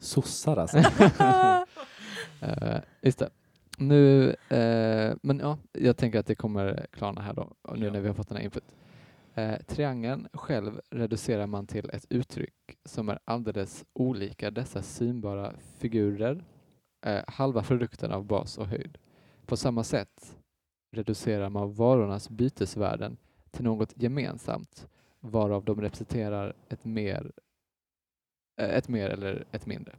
[0.00, 0.78] Sossar alltså.
[2.40, 3.28] Eh, just det.
[3.78, 7.92] Nu, eh, men ja, jag tänker att det kommer klarna här då, nu Ja.
[7.92, 8.64] när vi har fått den här input.
[9.34, 12.54] Eh, triangeln själv reducerar man till ett uttryck
[12.84, 16.44] som är alldeles olika dessa synbara figurer,
[17.06, 18.98] eh, halva produkten av bas och höjd.
[19.46, 20.36] På samma sätt
[20.92, 23.16] reducerar man varornas bytesvärden
[23.50, 24.88] till något gemensamt,
[25.20, 27.32] varav de representerar ett mer,
[28.60, 29.92] eh, ett mer eller ett mindre.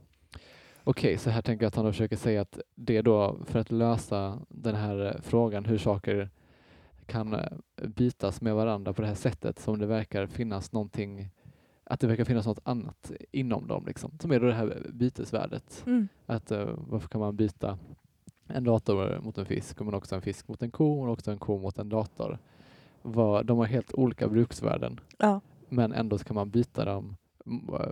[0.88, 3.72] Okej, så här tänker jag att han försöker säga att det är då för att
[3.72, 6.30] lösa den här eh, frågan hur saker
[7.06, 7.48] kan eh,
[7.88, 11.30] bytas med varandra på det här sättet som det verkar finnas någonting
[11.84, 15.84] att det verkar finnas något annat inom dem liksom, som är då det här bytesvärdet.
[15.86, 16.08] Mm.
[16.26, 17.78] Att eh, varför kan man byta
[18.48, 21.38] en dator mot en fisk, men också en fisk mot en ko och också en
[21.38, 22.40] ko mot en dator.
[23.02, 25.42] Vad, de har helt olika bruksvärden, Ja.
[25.70, 27.16] men ändå kan man byta dem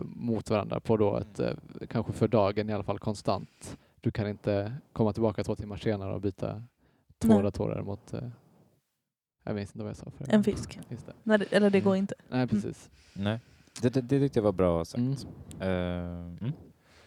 [0.03, 1.53] mot varandra på då ett, eh,
[1.89, 3.77] kanske för dagen i alla fall konstant.
[4.01, 6.63] Du kan inte komma tillbaka två timmar senare och byta
[7.19, 7.43] två Nej.
[7.43, 8.29] datorer mot, eh,
[9.43, 10.11] jag minns inte vad jag sa.
[10.17, 10.79] För En fisk.
[10.89, 11.13] Just det.
[11.23, 12.15] Nej, det- eller det går inte.
[12.29, 12.89] Nej, precis.
[13.13, 13.39] Nej,
[13.81, 14.97] det, det, det tyckte jag var bra sagt.
[15.59, 16.37] Mm.
[16.41, 16.53] Mm.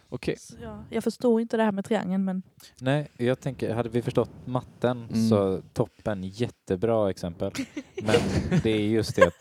[0.09, 0.35] Okej.
[0.39, 2.41] Så, ja, jag förstår inte det här med triangeln men
[2.81, 5.29] Nej, jag tänker, hade vi förstått matten Mm.
[5.29, 7.51] så toppen, jättebra exempel.
[8.03, 8.15] Men
[8.63, 9.31] det är just det.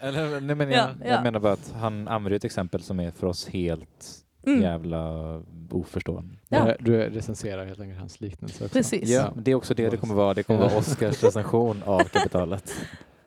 [0.00, 1.06] Eller, nej, men jag, Ja, ja.
[1.10, 4.62] jag menar bara att han använder ett exempel som är för oss helt mm.
[4.62, 6.34] jävla oförstående.
[6.48, 6.74] Ja.
[6.80, 8.78] Du, recenserar helt enkelt hans liknelse också.
[8.78, 9.08] Precis.
[9.08, 10.34] Ja, men det är också det det kommer vara.
[10.34, 12.74] Det kommer vara Oscars recension av kapitalet.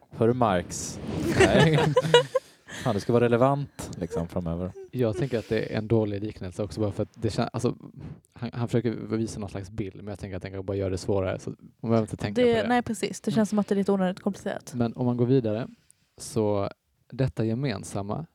[0.09, 0.99] Hör Marx.
[1.39, 1.79] Nej.
[2.83, 4.71] Fan, det ska vara relevant liksom framöver.
[4.91, 7.75] Jag tänker att det är en dålig liknelse också bara för att det känns, alltså,
[8.33, 10.89] han, han försöker visa någon slags bild men jag tänker att den kan bara göra
[10.89, 12.67] det svårare så man behöver inte tänka Det, på det.
[12.67, 14.73] nej precis, det känns som att det är lite onödigt komplicerat.
[14.75, 15.67] Men om man går vidare
[16.21, 16.69] så
[17.09, 18.25] detta gemensamma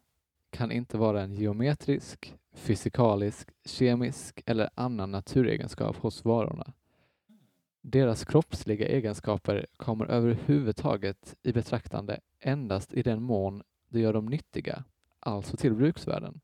[0.50, 6.72] kan inte vara en geometrisk, fysikalisk, kemisk eller annan naturegenskap hos varorna.
[7.80, 14.84] Deras kroppsliga egenskaper kommer överhuvudtaget i betraktande endast i den mån det gör dem nyttiga,
[15.20, 16.40] alltså till bruksvärden.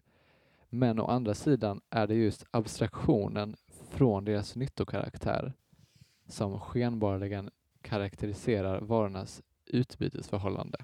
[0.69, 3.57] Men å andra sidan är det just abstraktionen
[3.91, 5.53] från deras nyttokaraktär
[6.27, 10.79] som skenbarligen karaktäriserar varornas utbytesförhållande.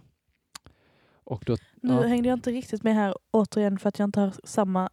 [1.28, 4.20] Och då, Nu ja, hängde jag inte riktigt med här återigen för att jag inte
[4.20, 4.90] har samma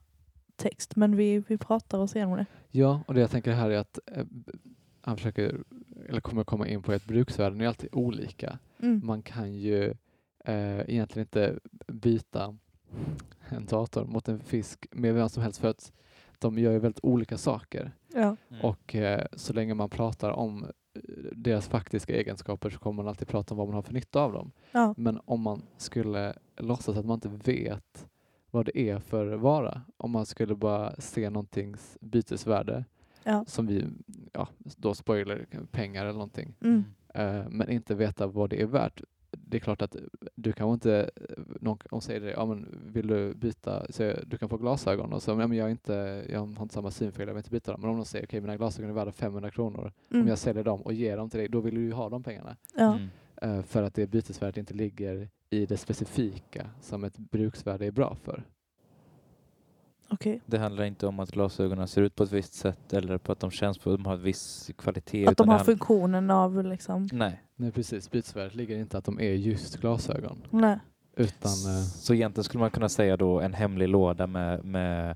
[0.56, 2.46] text men vi, vi pratar oss igenom det.
[2.72, 4.26] ja, och det jag tänker här är att eh,
[5.02, 5.64] han försöker,
[6.10, 8.60] eller kommer komma in på att bruksvärden är alltid olika.
[8.80, 9.02] Mm.
[9.04, 9.94] Man kan ju
[10.46, 12.58] eh, egentligen inte byta
[13.50, 15.92] en dator mot en fisk med vem som helst för att
[16.40, 17.92] de gör ju väldigt olika saker.
[18.14, 18.36] Ja.
[18.62, 20.66] Och eh, så länge man pratar om
[21.32, 24.34] deras faktiska egenskaper så kommer man alltid prata om vad man har för nytta av
[24.34, 24.52] dem.
[24.72, 24.94] Ja.
[24.98, 28.08] Men om man skulle låtsas att man inte vet
[28.52, 32.86] vad det är för vara, om man skulle bara se någontings bytesvärde
[33.24, 33.46] Ja.
[33.48, 33.86] som vi,
[34.34, 36.84] ja, då spoiler, pengar eller någonting, Mm.
[37.14, 39.02] eh, men inte veta vad det är värt.
[39.48, 39.96] Det är klart att
[40.36, 41.10] du kan inte,
[41.62, 45.24] någon om säger det, ja men vill du byta, så du kan få glasögon och
[45.24, 47.72] så, ja, men jag, är inte, jag har inte samma synfel, jag vill inte byta
[47.72, 47.82] dem.
[47.82, 50.28] Men om de säger, okej mina glasögon är värda 500 kronor, om Mm.
[50.28, 52.58] jag säljer dem och ger dem till dig, då vill du ju ha de pengarna.
[52.76, 52.96] Ja.
[52.96, 53.10] Mm.
[53.42, 58.16] Eh, för att det bytesvärdet inte ligger i det specifika som ett bruksvärde är bra
[58.24, 58.44] för.
[60.10, 60.42] Okej.
[60.46, 63.40] Det handlar inte om att glasögonen ser ut på ett visst sätt eller på att
[63.40, 65.26] de känns på de har en viss kvalitet.
[65.26, 67.08] Att utan de har funktionen av liksom...
[67.12, 67.42] Nej.
[67.56, 70.38] Nej precis, bytesvärdet ligger inte att de är just glasögon.
[70.50, 70.80] Nej.
[71.18, 75.16] Utan, eh, Så egentligen skulle man kunna säga då en hemlig låda med, med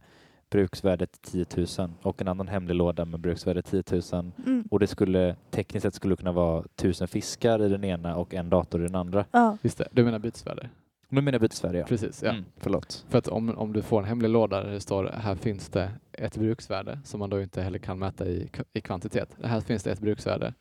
[0.50, 1.46] bruksvärdet 10
[1.80, 3.84] 000 och en annan hemlig låda med bruksvärdet 10
[4.14, 4.64] 000 Mm.
[4.72, 8.50] och det skulle tekniskt sett skulle kunna vara tusen fiskar i den ena och en
[8.50, 9.26] dator i den andra.
[9.32, 9.58] Ja.
[9.62, 10.70] just det, du menar bytesvärde?
[11.10, 11.86] Nu menar jag bytesvärde ja.
[11.86, 12.30] Precis, ja.
[12.30, 13.06] Mm, förlåt.
[13.10, 15.92] För att om, om du får en hemlig låda där det står här finns det
[16.14, 19.38] ett bruksvärde som man då inte heller kan mäta i, i kvantitet.
[19.44, 20.54] Här finns det ett bruksvärde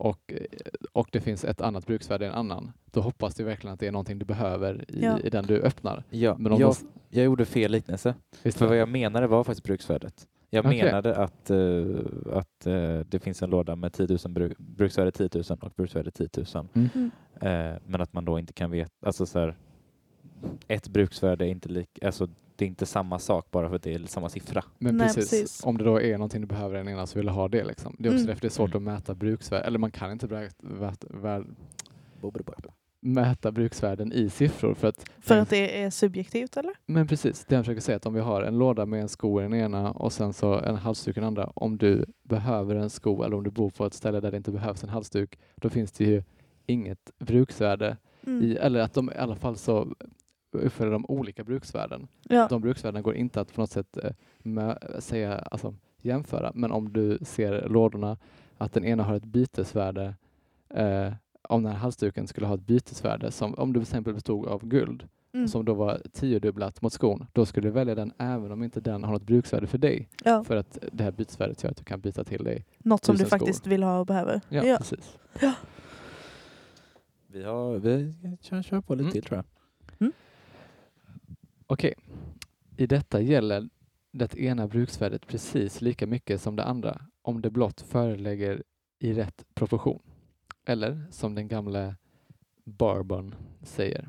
[0.00, 0.32] och,
[0.92, 2.72] och det finns ett annat bruksvärde i en annan.
[2.84, 5.18] Då hoppas du verkligen att det är någonting du behöver i, Ja.
[5.20, 6.04] i den du öppnar.
[6.10, 8.14] Ja, Men om jag, de- jag gjorde fel liknelse.
[8.42, 8.78] Visst För vad det?
[8.78, 10.26] jag menade var faktiskt bruksvärdet.
[10.50, 10.82] Jag Okej.
[10.84, 11.58] menade att, eh,
[12.32, 16.10] att eh, det finns en låda med 10 000 bru- bruksvärde 10 000 och bruksvärde
[16.10, 16.66] 10 000.
[16.74, 17.10] Mm.
[17.40, 19.56] Eh, men att man då inte kan veta, alltså så här,
[20.68, 23.94] ett bruksvärde är inte lika, alltså det är inte samma sak bara för att det
[23.94, 24.64] är samma siffra.
[24.78, 25.64] Men Nej, precis, precis.
[25.64, 27.64] om det då är någonting du behöver den ena så vill du ha det.
[27.64, 27.96] Liksom.
[27.98, 28.26] Det är också Mm.
[28.26, 28.88] därför det är svårt Mm.
[28.88, 30.26] att mäta bruksvärde, eller man kan inte
[33.02, 34.74] mäta bruksvärden i siffror.
[34.74, 36.72] För att, För att det är subjektivt eller?
[36.86, 39.08] Men precis, det jag försöker säga är att om vi har en låda med en
[39.08, 41.52] sko i den ena och sen så en halsduk i den andra.
[41.54, 44.50] Om du behöver en sko eller om du bor på ett ställe där det inte
[44.50, 46.22] behövs en halsduk, då finns det ju
[46.66, 48.42] inget bruksvärde Mm.
[48.44, 49.94] i, eller att de i alla fall så
[50.58, 52.08] uppfyller de olika bruksvärden.
[52.22, 52.46] Ja.
[52.50, 56.92] De bruksvärdena går inte att på något sätt eh, med, säga, alltså, jämföra, men om
[56.92, 58.16] du ser lådorna
[58.58, 60.14] att den ena har ett bytesvärde,
[60.74, 64.46] eh, om den här halsduken skulle ha ett bytesvärde, som om det till exempel bestod
[64.46, 65.48] av guld, Mm.
[65.48, 69.04] som då var tiodubblat mot skon, då skulle du välja den även om inte den
[69.04, 70.08] har något bruksvärde för dig.
[70.24, 70.44] Ja.
[70.44, 72.66] För att det här bytesvärdet gör att du kan byta till dig.
[72.78, 73.28] Något som du skor.
[73.38, 74.40] faktiskt vill ha och behöver.
[74.48, 74.76] Ja, Ja.
[74.78, 75.18] precis.
[77.26, 79.12] Vi, har, vi kan köra på lite Mm.
[79.12, 79.44] till tror jag.
[81.70, 81.94] Okej.
[82.76, 83.68] I detta gäller
[84.12, 88.62] det ena bruksvärdet precis lika mycket som det andra om det blott förelägger
[88.98, 90.02] i rätt proportion.
[90.64, 91.96] Eller som den gamle
[92.64, 94.08] Barbon säger.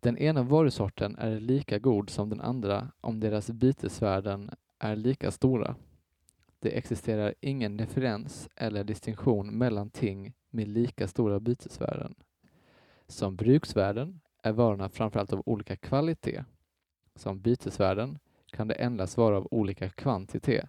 [0.00, 5.76] Den ena varusorten är lika god som den andra om deras bytesvärden är lika stora.
[6.58, 12.14] Det existerar ingen differens eller distinktion mellan ting med lika stora bytesvärden.
[13.06, 16.44] Som bruksvärden är varorna framförallt av olika kvalitet.
[17.20, 18.18] Som bytesvärden
[18.50, 20.68] kan det endast vara av olika kvantitet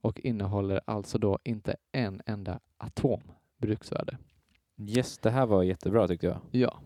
[0.00, 3.20] och innehåller alltså då inte en enda atom
[3.58, 4.18] bruksvärde.
[4.76, 6.40] Yes, det här var jättebra tyckte jag.
[6.50, 6.78] Ja.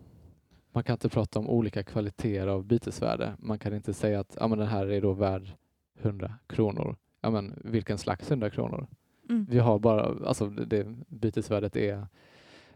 [0.73, 3.35] Man kan inte prata om olika kvaliteter av bytesvärde.
[3.39, 5.53] Man kan inte säga att ja, men den här är då värd
[6.01, 6.97] 100 kronor.
[7.21, 8.87] Ja, men vilken slags 100 kronor?
[9.29, 9.47] Mm.
[9.51, 12.07] Vi har bara, alltså det, det bytesvärdet är,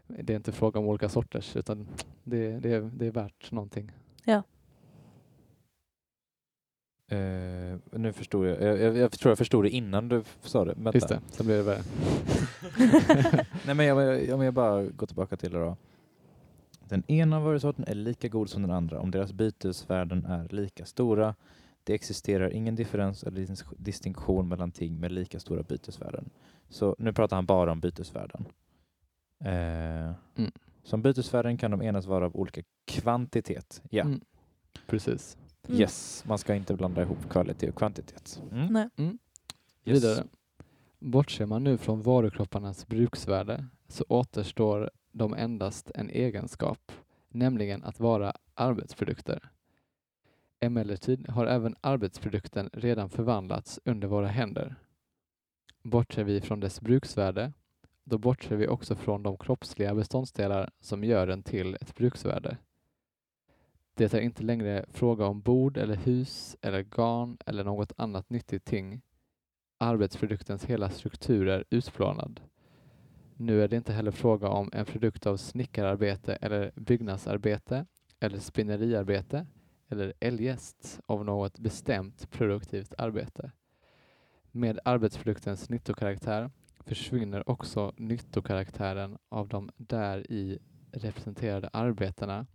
[0.07, 1.87] det är inte fråga om olika sorters utan
[2.23, 3.91] det, det, är, det är värt någonting.
[7.07, 8.61] Eh, nu förstod jag.
[8.61, 8.97] Jag, jag.
[8.97, 10.73] jag tror jag förstod det innan du sa det.
[10.77, 10.91] Vänta.
[10.93, 11.81] Just det, sen blir det värre.
[13.65, 15.77] Nej, men jag, jag, jag, bara går tillbaka till det då.
[16.89, 21.35] Den ena varusorten är lika god som den andra om deras bytesvärden är lika stora.
[21.83, 26.29] Det existerar ingen differens eller dis- distinktion mellan ting med lika stora bytesvärden.
[26.69, 28.45] Så nu pratar han bara om bytesvärden.
[29.45, 30.51] Eh, Mm.
[30.83, 33.81] Som bytesvärden kan de enas vara av olika kvantitet.
[33.89, 34.21] Ja, Mm.
[34.87, 35.37] Precis.
[35.67, 35.81] Mm.
[35.81, 36.23] yes.
[36.27, 38.41] Man ska inte blanda ihop kvalitet och kvantitet.
[38.51, 38.73] Mm.
[38.73, 38.89] Nej.
[38.95, 39.17] Mm.
[39.85, 40.03] Yes.
[40.03, 40.23] Vidare.
[40.99, 46.91] Bortser man nu från varukropparnas bruksvärde så återstår de endast en egenskap,
[47.29, 49.49] nämligen att vara arbetsprodukter.
[50.59, 54.75] Emellertid har även arbetsprodukten redan förvandlats under våra händer.
[55.83, 57.53] Bortser vi från dess bruksvärde,
[58.03, 62.57] då bortser vi också från de kroppsliga beståndsdelar som gör den till ett bruksvärde.
[63.95, 68.65] Det är inte längre fråga om bord eller hus eller garn eller något annat nyttigt
[68.65, 69.01] ting.
[69.77, 72.41] Arbetsproduktens hela struktur är utplånad.
[73.37, 77.85] Nu är det inte heller fråga om en produkt av snickararbete eller byggnadsarbete
[78.19, 79.47] eller spinneriarbete
[79.89, 83.51] eller eljest av något bestämt produktivt arbete.
[84.51, 90.59] Med arbetsproduktens nyttokaraktär försvinner också nyttokaraktären av de där i
[90.91, 92.45] representerade arbetena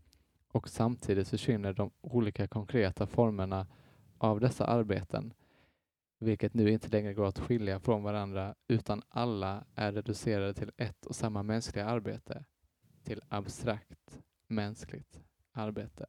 [0.53, 3.67] och samtidigt försvinner de olika konkreta formerna
[4.19, 5.33] av dessa arbeten,
[6.19, 11.07] vilket nu inte längre går att skilja från varandra utan alla är reducerade till ett
[11.07, 12.45] och samma mänskliga arbete,
[13.05, 14.19] till abstrakt
[14.49, 15.21] mänskligt
[15.53, 16.07] arbete.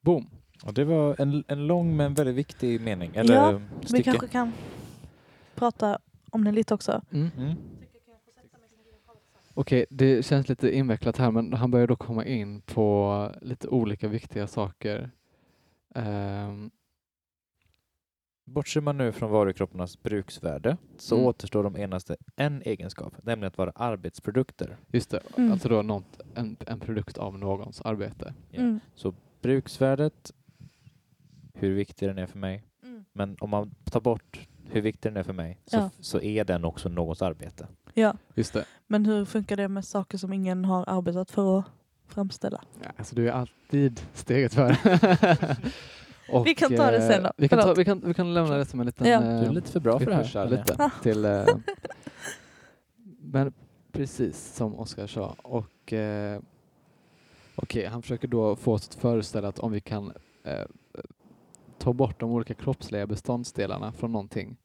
[0.00, 0.30] Boom!
[0.64, 3.10] Och det var en, en lång men väldigt viktig mening.
[3.14, 4.02] Eller Ja, Vi stycke.
[4.02, 4.52] kanske kan
[5.54, 5.98] prata
[6.30, 7.02] om den lite också.
[7.10, 7.30] Mm.
[7.36, 7.54] Mm.
[9.60, 14.08] Okej, det känns lite invecklat här men han börjar då komma in på lite olika
[14.08, 15.10] viktiga saker.
[15.94, 16.70] Ehm,
[18.44, 21.26] Bortser man nu från varukropparnas bruksvärde så Mm.
[21.26, 24.76] återstår de endast en egenskap, nämligen att vara arbetsprodukter.
[24.92, 25.52] just det, Mm.
[25.52, 28.34] alltså då något, en, en produkt av någons arbete.
[28.50, 28.60] Ja.
[28.60, 28.80] Mm.
[29.42, 30.32] Bruksvärdet,
[31.54, 32.64] hur viktig den är för mig.
[32.82, 33.04] Mm.
[33.12, 35.90] Men om man tar bort hur viktig den är för mig så, Ja.
[36.00, 37.68] så är den också någons arbete.
[38.00, 38.64] Ja, Just det.
[38.86, 41.64] men hur funkar det med saker som ingen har arbetat för att
[42.06, 42.60] framställa?
[42.82, 44.76] Ja, alltså du är alltid steget före.
[46.32, 47.28] Och, Vi kan ta det sen då.
[47.28, 49.06] eh, Vi kan, ta, vi, kan, vi kan lämna det som en liten...
[49.08, 49.22] Ja.
[49.22, 50.36] eh, Du är lite för bra för det här.
[50.36, 50.44] Anja.
[50.58, 51.24] lite till...
[51.24, 51.46] Eh,
[53.20, 53.52] men
[53.92, 55.36] precis som Oskar sa.
[55.42, 56.40] Och eh,
[57.54, 60.12] Okej, han försöker då få oss att föreställa att om vi kan
[60.44, 60.64] eh,
[61.78, 64.56] ta bort de olika kroppsliga beståndsdelarna från någonting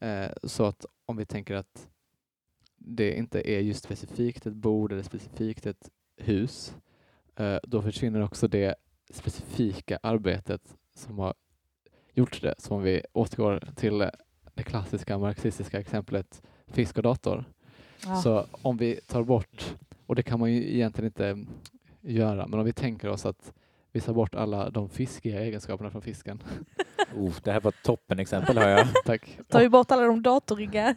[0.00, 1.88] eh, så att om vi tänker att
[2.84, 6.74] det inte är just specifikt ett bord eller specifikt ett hus
[7.36, 8.74] eh, då försvinner också det
[9.10, 11.34] specifika arbetet som har
[12.12, 12.54] gjort det.
[12.58, 13.98] Så om vi återgår till
[14.54, 17.44] det klassiska marxistiska exemplet fisk och dator.
[18.04, 18.16] Ja.
[18.16, 19.76] Så om vi tar bort,
[20.06, 21.46] och det kan man ju egentligen inte
[22.00, 23.52] göra, men om vi tänker oss att
[23.92, 26.42] vi tar bort alla de fiskiga egenskaperna från fisken.
[27.16, 28.86] Oh, det här var ett toppenexempel har jag.
[29.04, 29.38] Tack.
[29.48, 30.94] Tar vi bort alla de datoriga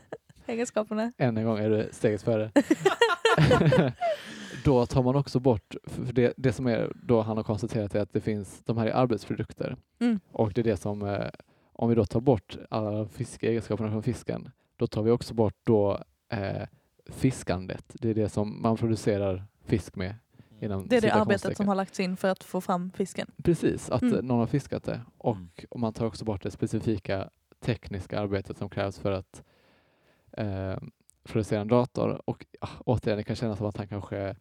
[0.47, 1.11] egenskaperna?
[1.17, 2.51] Än en gång är det steget före.
[4.63, 7.99] då tar man också bort, för det, det som är då han har konstaterat är
[8.01, 9.77] att det finns, de här är arbetsprodukter.
[9.99, 10.19] Mm.
[10.31, 11.27] Och det är det som, eh,
[11.73, 15.33] om vi då tar bort alla de fiskiga egenskaperna från fisken, då tar vi också
[15.33, 16.67] bort då eh,
[17.05, 17.85] fiskandet.
[17.93, 20.15] Det är det som man producerar fisk med.
[20.59, 23.31] Inom Det är det arbetet som har lagts in för att få fram fisken.
[23.43, 24.25] Precis, att Mm.
[24.25, 25.01] någon har fiskat det.
[25.17, 25.49] Och Mm.
[25.69, 27.29] om man tar också bort det specifika
[27.59, 29.43] tekniska arbetet som krävs för att
[30.37, 30.77] eh,
[31.23, 32.21] producera en dator.
[32.25, 34.35] Och ja, återigen, det kan kännas som att han kanske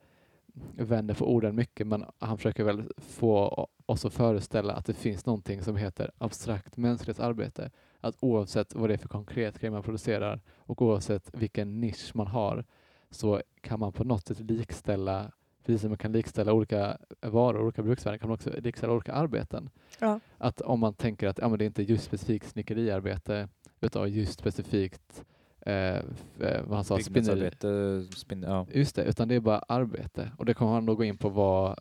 [0.76, 5.26] vänder på orden mycket, men han försöker väl få oss att föreställa att det finns
[5.26, 7.70] någonting som heter abstrakt mänskligt arbete.
[8.01, 12.26] Att oavsett vad det är för konkret grej man producerar och oavsett vilken nisch man
[12.26, 12.64] har
[13.11, 15.32] så kan man på något sätt likställa
[15.64, 19.70] Precis som man kan likställa olika varor, olika bruksvärden, kan man också likställa olika arbeten.
[19.99, 20.20] Ja.
[20.38, 23.49] Att om man tänker att ja, men det är inte just specifikt snickeriarbete
[23.80, 25.24] utan just specifikt
[25.66, 26.96] eh, eh, vad han sa.
[26.96, 28.66] Byggnadsarbete, spinn, ja.
[28.72, 30.32] Just det, utan det är bara arbete.
[30.38, 31.78] Och det kommer han då gå in på vad,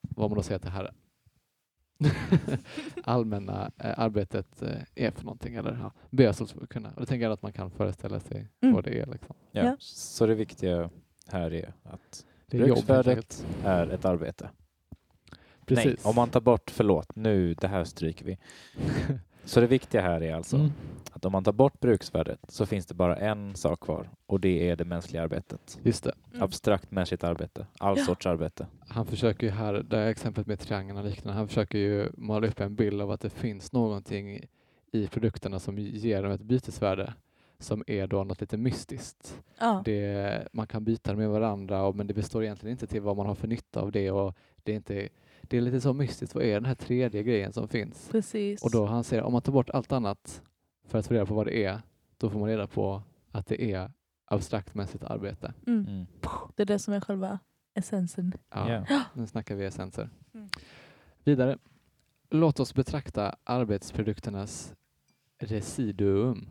[0.00, 0.90] vad man då säger att det här
[3.04, 5.54] allmänna eh, arbetet eh, är för någonting.
[5.54, 6.90] Eller ja, ber oss att kunna.
[6.94, 8.74] Och det tänker jag att man kan föreställa sig Mm.
[8.74, 9.06] vad det är.
[9.06, 9.36] Liksom.
[9.52, 9.64] Ja.
[9.64, 9.76] Ja.
[9.78, 10.90] Så det viktiga
[11.28, 13.46] här är att Det är jobb bruksvärdet enkelt.
[13.64, 14.50] är ett arbete.
[15.66, 15.84] Precis.
[15.84, 18.38] Nej, om man tar bort, förlåt, nu, det här stryker vi.
[19.46, 20.70] Så det viktiga här är alltså Mm.
[21.12, 24.70] att om man tar bort bruksvärdet så finns det bara en sak kvar och det
[24.70, 25.78] är det mänskliga arbetet.
[25.82, 26.12] Just det.
[26.30, 26.42] Mm.
[26.42, 28.04] Abstrakt mänskligt arbete, all Ja.
[28.04, 28.66] sorts arbete.
[28.88, 32.46] Han försöker ju här, det här exemplet med triangeln och liknande, han försöker ju måla
[32.48, 34.40] upp en bild av att det finns någonting
[34.92, 37.14] i produkterna som ger dem ett bytesvärde
[37.58, 39.42] som är då något lite mystiskt.
[39.58, 39.82] Ja.
[39.84, 43.16] Det, man kan byta det med varandra och, men det består egentligen inte till vad
[43.16, 45.08] man har för nytta av det och det är inte
[45.50, 48.08] det är lite så mystiskt, vad är den här tredje grejen som finns?
[48.10, 48.62] Precis.
[48.62, 50.42] Och då han säger om man tar bort allt annat
[50.84, 51.82] för att få reda på vad det är,
[52.18, 53.90] då får man reda på att det är
[54.24, 55.54] abstrakt mänskligt arbete.
[55.66, 55.86] mm.
[55.86, 56.06] Mm.
[56.56, 57.38] Det är det som är själva
[57.74, 58.32] essensen.
[58.50, 59.02] Ja, Ja.
[59.14, 60.10] Nu snackar vi essenser.
[60.34, 60.48] Mm.
[61.24, 61.58] Vidare.
[62.30, 64.74] Låt oss betrakta arbetsprodukternas
[65.38, 66.48] residuum.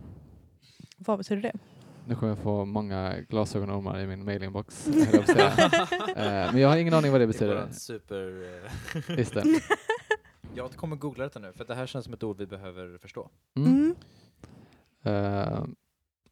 [0.98, 1.54] Vad betyder det?
[2.08, 4.88] Nu kommer jag få många glasögonormar i min mailinbox.
[6.16, 7.72] Eh, Men jag har ingen aning vad det betyder.
[7.72, 8.50] Super...
[9.18, 9.44] Just det.
[10.56, 13.30] Jag kommer googla detta nu, för det här känns som ett ord vi behöver förstå.
[13.56, 13.72] Mm.
[13.74, 13.96] Mm.
[15.04, 15.66] Eh,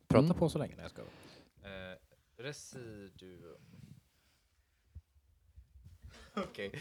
[0.07, 0.38] Prata Mm.
[0.38, 1.01] på så länge när jag ska.
[1.01, 1.97] Eh,
[2.38, 3.61] residuum.
[6.36, 6.71] Okej.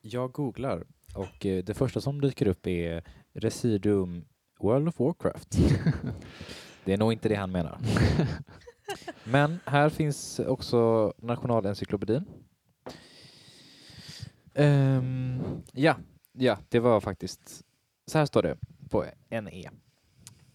[0.00, 0.84] Jag googlar
[1.14, 4.24] och eh, det första som dyker upp är residuum
[4.60, 5.58] World of Warcraft.
[6.84, 7.78] Det är nog inte det han menar.
[9.24, 12.24] Men här finns också Nationalencyklopedin.
[14.54, 15.96] Ehm, ja,
[16.32, 17.62] ja, det var faktiskt...
[18.06, 18.58] Så här står det
[18.90, 19.70] på NE.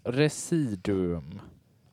[0.04, 1.42] Residuum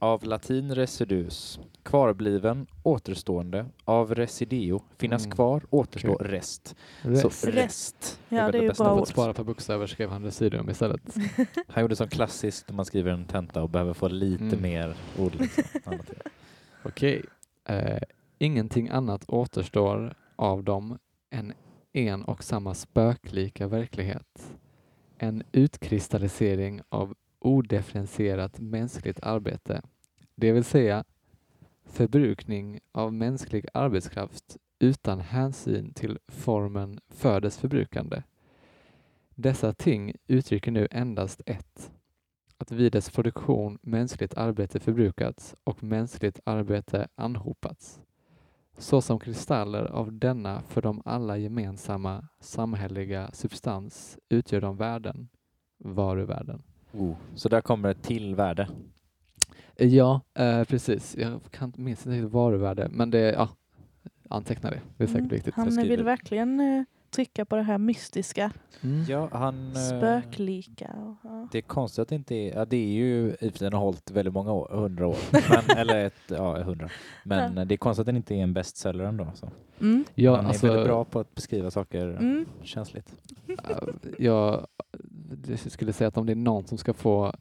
[0.07, 5.35] av latin residus, kvarbliven, återstående, av resideo, finnas Mm.
[5.37, 6.29] kvar, återstå, Okej.
[6.29, 6.77] rest.
[7.03, 7.41] Rest.
[7.41, 8.21] Så rest.
[8.29, 9.03] Ja, det är ju bästa bra För ord.
[9.03, 11.01] att spara på bokstäver skrev han residuum istället.
[11.69, 14.63] Han gjorde som klassiskt när man skriver en tenta och behöver få lite Mm.
[14.63, 15.35] mer ord.
[15.35, 15.65] Liksom.
[15.85, 16.11] Annat.
[16.85, 17.23] Okej.
[17.65, 17.99] Eh,
[18.39, 20.99] ingenting annat återstår av dem
[21.31, 21.53] än
[21.93, 24.57] en och samma spöklika verklighet.
[25.19, 29.83] En utkristallisering av odifferentierat mänskligt arbete,
[30.37, 31.05] det vill säga
[31.85, 38.23] förbrukning av mänsklig arbetskraft utan hänsyn till formen för dess förbrukande.
[39.35, 41.93] Dessa ting uttrycker nu endast ett,
[42.59, 48.01] att vid dess produktion mänskligt arbete förbrukats och mänskligt arbete anhopats.
[48.79, 55.29] Såsom kristaller av denna för dem alla gemensamma samhälleliga substans utgör de värden,
[55.79, 56.63] varuvärden.
[56.93, 57.17] Oh.
[57.35, 58.69] Så där kommer ett till värde.
[59.79, 61.17] Ja, eh, precis.
[61.19, 63.49] Jag kan, minns inte riktigt varuvärde, men det, ja,
[64.29, 64.81] anteckna det.
[64.97, 65.29] Det är säkert Mm.
[65.29, 65.55] viktigt.
[65.55, 68.51] Han vill verkligen eh, trycka på det här mystiska,
[68.83, 69.05] Mm.
[69.09, 69.73] Ja, han...
[69.73, 70.91] eh, spöklika.
[71.03, 71.49] Och, ja.
[71.53, 72.55] Det är konstigt att det inte är...
[72.55, 75.07] Ja, det är ju i och för sig den har hållit väldigt många år, hundra
[75.07, 75.17] år.
[75.33, 76.89] Men, eller ett, ja, hundra.
[77.25, 77.65] Men Ja.
[77.65, 79.27] det är konstigt att den inte är en bestseller ändå.
[79.35, 79.49] Så.
[79.81, 80.05] Mm.
[80.15, 82.47] Ja, Han är alltså, väldigt bra på att beskriva saker Mm.
[82.63, 83.15] känsligt.
[84.19, 84.67] jag
[85.69, 87.35] skulle säga att om det är någon som ska få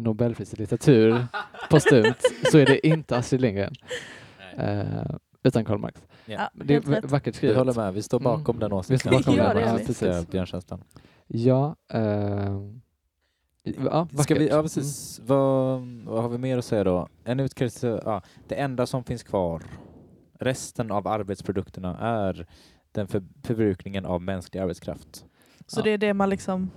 [0.00, 1.26] Nobelpris i litteratur
[1.70, 2.16] postumt
[2.50, 3.74] så är det inte Astrid Lindgren,
[4.58, 5.04] eh,
[5.42, 6.00] utan Karl Marx.
[6.26, 7.56] Ja, Det är vackert Vi skrivet.
[7.56, 8.60] håller med, vi står bakom Mm.
[8.60, 8.98] den Vi åsikten.
[8.98, 9.64] står bakom Ja, den, vi.
[9.64, 10.84] Fantastiska björnkänslan.
[11.26, 12.60] Ja, eh,
[13.84, 15.20] ja Ska vi, ja, precis.
[15.24, 17.08] Vad, vad har vi mer att säga då?
[17.24, 19.62] En utkast, ja, det enda som finns kvar,
[20.38, 22.46] resten av arbetsprodukterna, är
[22.92, 25.24] den för, förbrukningen av mänsklig arbetskraft.
[25.66, 25.84] Så Ja.
[25.84, 26.70] det är det man liksom,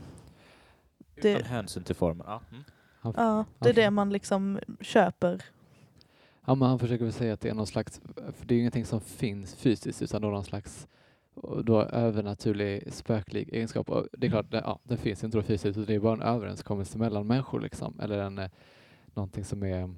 [1.22, 2.26] Det- Utan hänsyn till formen.
[2.30, 2.42] Ja.
[2.52, 2.64] Mm.
[3.04, 5.42] Han, ja, det är det man liksom köper.
[6.46, 8.60] ja, men han försöker väl säga att det är någon slags, för det är ju
[8.60, 10.88] ingenting som finns fysiskt utan någon slags
[11.64, 13.90] då övernaturlig spöklig egenskap.
[13.90, 16.14] Och det är klart, det, ja, det finns inte då fysiskt utan det är bara
[16.14, 18.00] en överenskommelse mellan människor liksom.
[18.00, 18.50] Eller en, eh,
[19.14, 19.94] någonting som är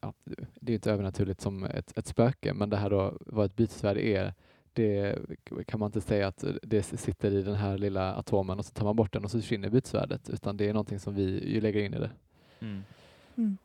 [0.00, 0.14] ja,
[0.60, 4.06] det är inte övernaturligt som ett, ett spöke, men det här då, vad ett bytesvärde
[4.06, 4.34] är,
[4.78, 5.18] det
[5.66, 8.84] kan man inte säga att det sitter i den här lilla atomen och så tar
[8.84, 11.80] man bort den och så försvinner bytesvärdet, utan det är någonting som vi ju lägger
[11.82, 12.10] in i det.
[12.60, 12.82] Mm.
[13.36, 13.58] Mm.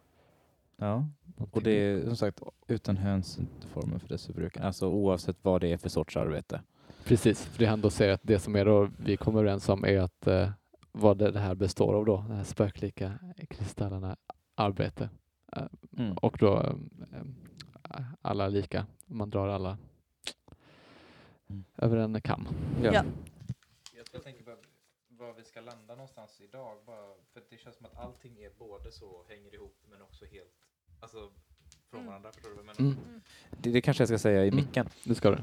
[0.77, 1.07] Ja,
[1.51, 4.63] och det är som sagt utan hänsyn till formen för dess förbrukning.
[4.63, 6.61] Alltså oavsett vad det är för sorts arbete.
[7.05, 9.85] Precis, för det han då säger att det som är då vi kommer överens om
[9.85, 10.49] är att eh,
[10.91, 13.13] vad det, det här består av då, de här spöklika
[13.49, 14.17] kristallerna
[14.55, 15.09] arbete.
[15.55, 15.63] Eh,
[15.97, 16.17] Mm.
[16.17, 19.77] och då eh, alla lika, man drar alla
[21.53, 21.63] Mm.
[21.77, 22.47] över en kam.
[22.83, 23.03] Ja.
[24.13, 24.55] Jag tänker bara
[25.09, 26.77] var vi ska landa någonstans idag.
[26.85, 30.53] Bara, för det känns som att allting är både så hänger ihop men också helt
[30.99, 31.17] alltså,
[31.89, 32.07] från Mm.
[32.07, 32.31] varandra.
[32.43, 32.79] Du menar?
[32.79, 33.21] Mm.
[33.61, 34.55] Det, det kanske jag ska säga i Mm.
[34.55, 34.89] micken.
[35.03, 35.37] Det ska du.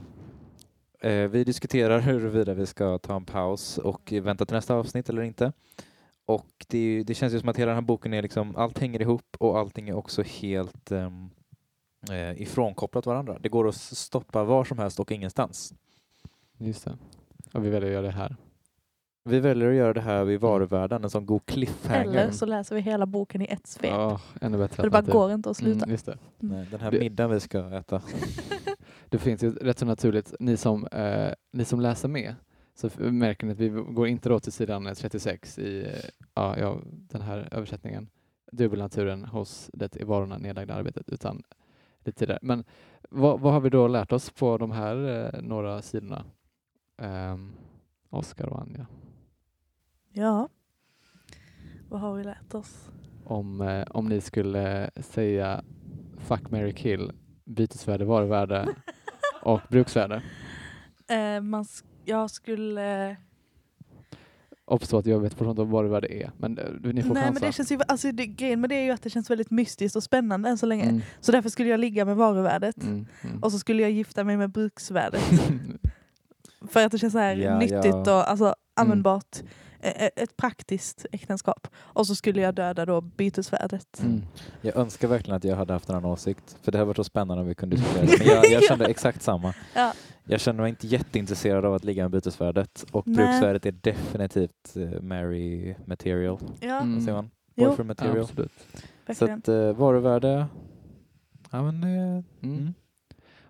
[1.09, 5.23] Eh, vi diskuterar huruvida vi ska ta en paus och vänta till nästa avsnitt eller
[5.23, 5.53] inte.
[6.25, 9.01] Och det, det känns ju som att hela den här boken är liksom, allt hänger
[9.03, 11.31] ihop och allting är också helt um,
[12.11, 13.39] eh, ifrånkopplat varandra.
[13.39, 15.75] Det går att stoppa var som helst och ingenstans.
[16.61, 16.97] Just det.
[17.53, 18.37] Och vi väljer att göra det här.
[19.25, 22.05] Vi väljer att göra det här vid varuvärlden, en sån god cliffhanger.
[22.05, 23.91] Eller så läser vi hela boken i ett svep.
[23.91, 25.85] Ja, ännu bättre För det bara går inte att sluta.
[25.85, 26.19] Mm, just det.
[26.39, 28.03] Nej, den här middagen vi ska äta.
[29.09, 32.35] det finns ju rätt så naturligt, ni som, eh, ni som läser med,
[32.75, 35.93] så märker ni att vi går inte då till sidan eh, 36 i eh,
[36.35, 38.09] ja, ja, den här översättningen,
[38.53, 41.43] dubbelnaturen hos det i varorna nedlagda arbetet, utan
[42.05, 42.39] lite tidigare.
[42.43, 42.65] Men
[43.11, 46.25] vad, vad har vi då lärt oss på de här eh, några sidorna?
[47.01, 47.53] Um,
[48.11, 48.87] Oskar och Anja.
[50.13, 50.49] Ja.
[51.89, 52.89] Vad har vi lärt oss?
[53.25, 55.65] Om, eh, om ni skulle säga
[56.19, 57.13] fuck, marry, kill,
[57.45, 58.69] bytesvärde, varuvärde
[59.43, 60.23] och bruksvärde.
[61.09, 63.17] Eh, man, sk- jag skulle...
[64.65, 67.47] Obs att jag vet fortfarande vad varuvärde är, men eh, ni får Nej men chansa.
[67.47, 69.97] det känns ju, alltså det, grejen med det är ju att det känns väldigt mystiskt
[69.97, 70.85] och spännande än så länge.
[70.85, 72.83] Mm, Så därför skulle jag ligga med varuvärdet.
[72.83, 73.43] mm, mm.
[73.43, 75.23] Och så skulle jag gifta mig med bruksvärdet.
[76.69, 78.17] För att det känns så här Ja, nyttigt ja.
[78.19, 79.37] och alltså, användbart.
[79.83, 81.69] E- e- Ett praktiskt äktenskap.
[81.77, 84.01] Och så skulle jag döda då bytesvärdet.
[84.03, 84.23] Mm.
[84.61, 86.57] Jag önskar verkligen att jag hade haft en annan åsikt.
[86.63, 88.19] För det hade varit så spännande om vi kunde diskutera det.
[88.19, 89.55] Men jag, jag kände exakt samma.
[89.75, 89.93] Ja.
[90.25, 92.85] Jag känner mig inte jätteintresserad av att ligga med bytesvärdet.
[92.93, 93.17] Och Nej.
[93.17, 96.39] bruksvärdet är definitivt uh, Mary material.
[96.61, 97.01] Ja, Mm.
[97.01, 97.31] Säger man?
[97.57, 98.21] Boyfriend Ja, material.
[98.21, 98.53] absolut.
[99.19, 100.47] så att uh, varuvärde,
[101.51, 102.25] ja men eh, Mm.
[102.43, 102.75] mm.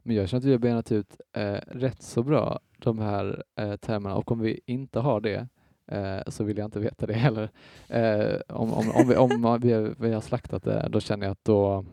[0.03, 3.77] Men jag känner att vi har benat ut eh, rätt så bra de här eh,
[3.77, 5.49] termerna och om vi inte har det
[5.87, 7.51] eh, så vill jag inte veta det heller.
[7.89, 11.33] Eh, om, om, om, vi, om vi, har- vi har slaktat det, då känner jag
[11.33, 11.85] att då,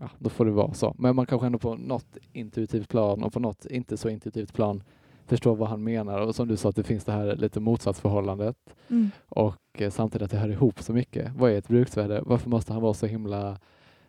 [0.00, 0.94] ja, då får det vara så.
[0.98, 4.82] Men man kanske ändå på något intuitivt plan och på något inte så intuitivt plan
[5.26, 8.56] förstår vad han menar och som du sa att det finns det här lite motsatsförhållandet
[8.90, 9.10] Mm.
[9.28, 11.32] och eh, samtidigt att det hör ihop så mycket.
[11.36, 12.22] Vad är ett bruksvärde?
[12.26, 13.58] Varför måste han vara så himla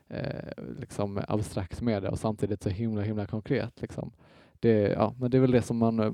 [0.07, 3.81] eh, liksom abstrakt med det och samtidigt så himla himla konkret?
[3.81, 4.11] Liksom.
[4.59, 6.11] Det, ja, men det är väl det som man, eh,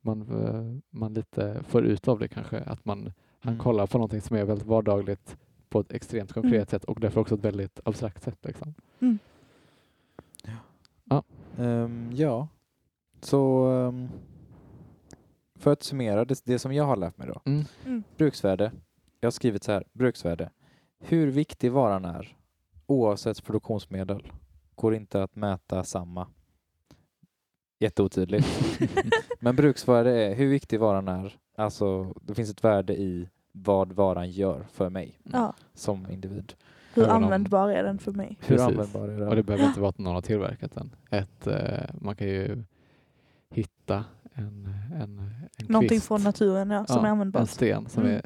[0.00, 3.62] man, eh, man lite får ut av det kanske, att man han Mm.
[3.64, 5.36] kollar på någonting som är väldigt vardagligt
[5.68, 6.66] på ett extremt konkret Mm.
[6.66, 8.38] sätt och därför också ett väldigt abstrakt sätt.
[8.42, 8.74] Liksom.
[11.58, 12.48] Ehm, ja,
[13.20, 14.08] så ehm,
[15.58, 17.40] för att summera det, det som jag har lärt mig då.
[17.44, 17.64] Mm.
[17.86, 18.02] Mm.
[18.16, 18.72] Bruksvärde.
[19.20, 20.50] Jag har skrivit så här, bruksvärde.
[20.98, 22.36] Hur viktig varan är,
[22.86, 24.32] oavsett produktionsmedel,
[24.74, 26.26] går inte att mäta samma.
[27.84, 28.46] Jätteotydligt.
[29.40, 31.36] Men bruksvärde är hur viktig varan är.
[31.56, 35.54] Alltså, det finns ett värde i vad varan gör för mig Ja.
[35.74, 36.52] som individ.
[36.94, 38.36] Hur Även om- användbar är den för mig?
[38.40, 38.66] Hur Precis.
[38.66, 39.28] användbar är den?
[39.28, 40.94] Och det behöver inte vara att någon har tillverkat den.
[41.10, 42.64] Ett, eh, man kan ju
[43.50, 45.00] hitta en, en,
[45.58, 47.48] en Någonting kvist, från naturen ja, som Ja, är en användbart.
[47.50, 48.14] sten som Mm.
[48.16, 48.22] är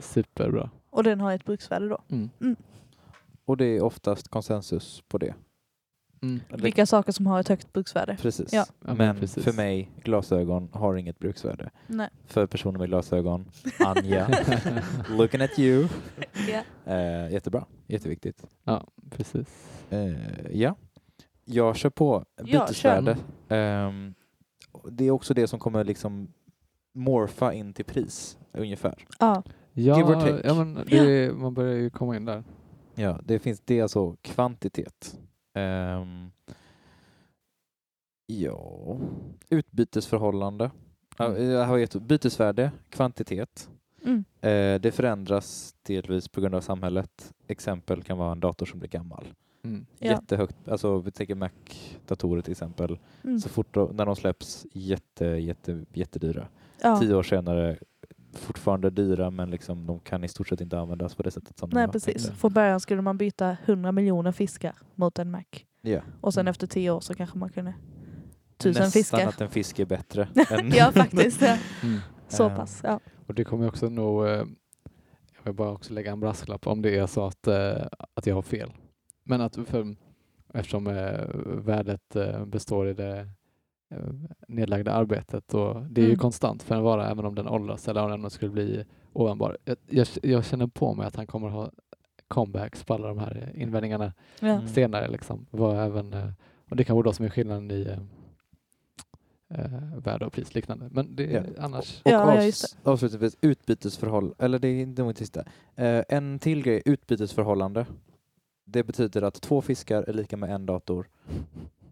[0.00, 0.70] superbra.
[0.90, 1.98] Och den har ett bruksvärde då.
[2.10, 2.56] Mm.
[3.44, 5.34] Och det är oftast konsensus på det.
[6.22, 6.40] Mm.
[6.48, 8.16] Vilka saker som har ett högt bruksvärde.
[8.20, 8.52] Precis.
[8.52, 8.66] Ja.
[8.80, 9.44] Men precis.
[9.44, 11.70] för mig, glasögon har inget bruksvärde.
[11.86, 12.08] Nej.
[12.26, 14.28] För personer med glasögon, Anja,
[15.10, 15.88] looking at you.
[16.48, 16.92] Ja.
[16.94, 18.44] Eh, jättebra, jätteviktigt.
[18.64, 19.46] Ja, precis.
[19.90, 20.74] Eh, ja,
[21.44, 23.16] jag kör på Ja, bytesvärde.
[23.48, 24.14] Ehm,
[24.90, 26.28] det är också det som kommer liksom
[26.94, 28.94] morfa in till pris ungefär.
[29.18, 29.42] Ja.
[29.72, 30.48] Ja, Give or take.
[30.48, 32.44] ja men det, man börjar ju komma in där.
[32.94, 35.18] Ja, det finns det är alltså kvantitet.
[35.56, 36.30] Ehm,
[38.26, 38.96] ja,
[39.48, 40.70] utbytesförhållande.
[41.18, 41.50] Mm.
[41.50, 43.68] Jag har gett bytesvärde, kvantitet.
[44.04, 44.24] Mm.
[44.40, 47.32] Eh, det förändras delvis på grund av samhället.
[47.46, 49.26] Exempel kan vara en dator som blir gammal.
[49.64, 49.86] Mm.
[49.98, 50.10] Ja.
[50.10, 52.98] Jättehögt, alltså vi tänker Mac-datorer till exempel.
[53.24, 53.40] Mm.
[53.40, 56.48] Så fort då, när de släpps, jätte, jätte, jättedyra.
[56.82, 57.00] Ja.
[57.00, 57.78] Tio år senare,
[58.36, 61.70] fortfarande dyra men liksom, de kan i stort sett inte användas på det sättet som
[61.70, 62.30] de Nej var precis.
[62.30, 65.42] Från början skulle man byta 100 miljoner fiskar mot en Mac.
[65.82, 66.00] Ja.
[66.20, 66.50] Och sen Mm.
[66.50, 67.74] efter tio år så kanske man kunde
[68.56, 69.28] tusen Nästan fiskar.
[69.28, 70.28] att en fisk är bättre.
[70.50, 71.40] än ja faktiskt.
[71.42, 71.58] Ja.
[71.82, 71.98] Mm.
[72.28, 72.80] Så Eh, pass.
[72.84, 73.00] Ja.
[73.26, 76.96] Och det kommer också nog, eh, jag vill bara också lägga en brasklapp om det
[76.98, 78.72] är så att, eh, att jag har fel.
[79.24, 79.96] Men att för,
[80.54, 82.16] eftersom eh, värdet
[82.46, 83.28] består i det
[84.48, 86.18] nedlagda arbetet och det är ju Mm.
[86.18, 89.58] konstant för en vara även om den åldras eller om den skulle bli ovanbar.
[89.64, 91.70] Jag, jag, jag känner på mig att han kommer ha
[92.28, 94.48] comebacks på alla de här invändningarna Ja.
[94.48, 94.68] Mm.
[94.68, 95.08] senare.
[95.08, 95.46] Liksom.
[95.50, 96.28] Var även, eh,
[96.70, 97.98] och det kan vara då som är skillnaden i eh,
[99.60, 100.88] eh, värde och pris liknande.
[100.92, 101.42] Men det, Ja.
[101.58, 102.00] annars...
[102.04, 105.44] Och Ja, ja, avs- just avslutningsvis, utbytesförhållande, eller det är inte nog det sista.
[105.74, 107.86] Eh, en till grej, utbytesförhållande.
[108.64, 111.08] Det betyder att två fiskar är lika med en dator.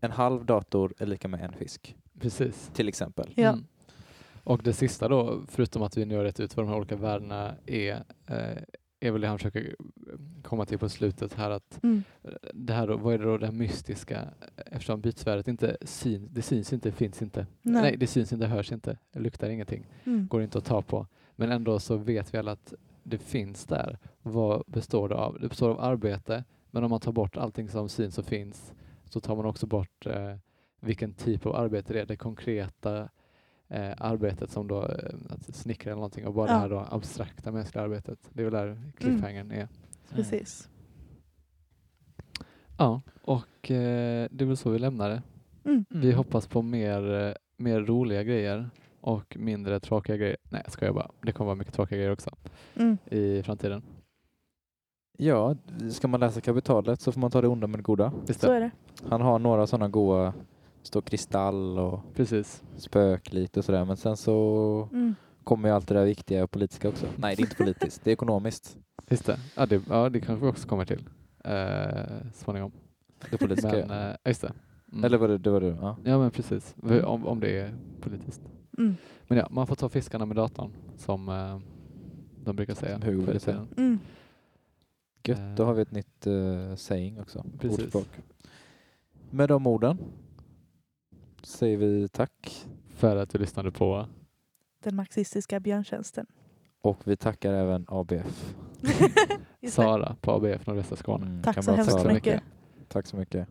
[0.05, 2.71] En halv dator är lika med en fisk, Precis.
[2.75, 3.33] till exempel.
[3.37, 3.49] Ja.
[3.49, 3.65] Mm.
[4.45, 6.97] Och det sista då, förutom att vi nu har rätt ut vad de här olika
[6.97, 7.93] värdena är,
[8.27, 8.63] eh,
[9.01, 9.77] är väl det han försöker
[10.43, 12.03] komma till på slutet här att Mm.
[12.55, 14.29] det här då, vad är det då det här mystiska
[14.67, 17.47] eftersom bytesvärdet inte syns, det syns inte, finns inte.
[17.63, 17.83] Nej.
[17.83, 20.27] Nej, det syns inte, hörs inte, luktar ingenting, Mm.
[20.29, 21.07] går inte att ta på.
[21.37, 23.99] Men ändå så vet vi alla att det finns där.
[24.23, 25.39] Vad består det av?
[25.41, 28.73] Det består av arbete, men om man tar bort allting som syns och finns
[29.05, 30.35] så tar man också bort eh,
[30.81, 32.07] vilken typ av arbete det är.
[32.07, 33.09] Det konkreta
[33.69, 36.55] eh, arbetet som då eh, att snickra eller någonting och bara Ja.
[36.55, 38.19] det här då abstrakta mänskliga arbetet.
[38.33, 39.69] Det är väl där cliffhangern är.
[40.11, 40.69] Precis.
[42.79, 45.23] Ja, och eh, det är väl så vi lämnar det.
[45.65, 45.85] Mm.
[45.89, 50.37] Vi hoppas på mer, eh, mer roliga grejer och mindre tråkiga grejer.
[50.51, 51.11] Nej, jag skojar bara.
[51.23, 52.31] Det kommer vara mycket tråkiga grejer också
[52.77, 52.99] Mm.
[53.07, 53.83] i framtiden.
[55.17, 55.57] Ja,
[55.91, 58.13] ska man läsa kapitalet så får man ta det onda med det goda.
[58.27, 58.71] Visst Så är det.
[59.09, 60.33] Han har några sådana goa,
[60.83, 62.63] står kristall och Precis.
[62.77, 63.85] spök lite och sådär.
[63.85, 65.15] Men sen så Mm.
[65.45, 67.07] kommer ju allt det där viktiga och politiska också.
[67.17, 68.05] Nej, det är inte politiskt.
[68.05, 68.77] Det är ekonomiskt.
[69.11, 69.39] Just det.
[69.57, 71.09] Ja, det, ja, det kanske vi också kommer till
[71.45, 72.73] eh, småningom.
[73.31, 73.69] Det politiska.
[73.73, 74.09] Men, ja.
[74.11, 74.53] eh, just det.
[74.93, 75.05] Mm.
[75.05, 75.67] Eller var det, det var du?
[75.81, 75.97] Ja.
[76.05, 76.75] Ja, men precis.
[77.05, 78.41] Om, om det är politiskt.
[78.79, 78.95] Mm.
[79.29, 81.59] Men ja, man får ta fiskarna med datorn som eh,
[82.45, 82.99] de brukar säga.
[82.99, 83.67] Som Hugo brukar säga.
[83.77, 83.99] Mm.
[85.29, 87.45] Gött, då har vi ett nytt uh, saying också.
[87.61, 87.79] Precis.
[87.79, 88.09] Ordspråk.
[89.31, 89.99] Med de orden
[91.43, 92.67] säger vi tack.
[92.95, 94.07] För att du lyssnade på
[94.83, 96.27] Den marxistiska björntjänsten.
[96.81, 98.55] Och vi tackar även ABF.
[99.69, 101.27] Sara på ABF Nordvästra Skåne.
[101.27, 102.15] Mm, Tack så hemskt det.
[102.15, 102.43] mycket.
[102.89, 103.49] Tack så mycket.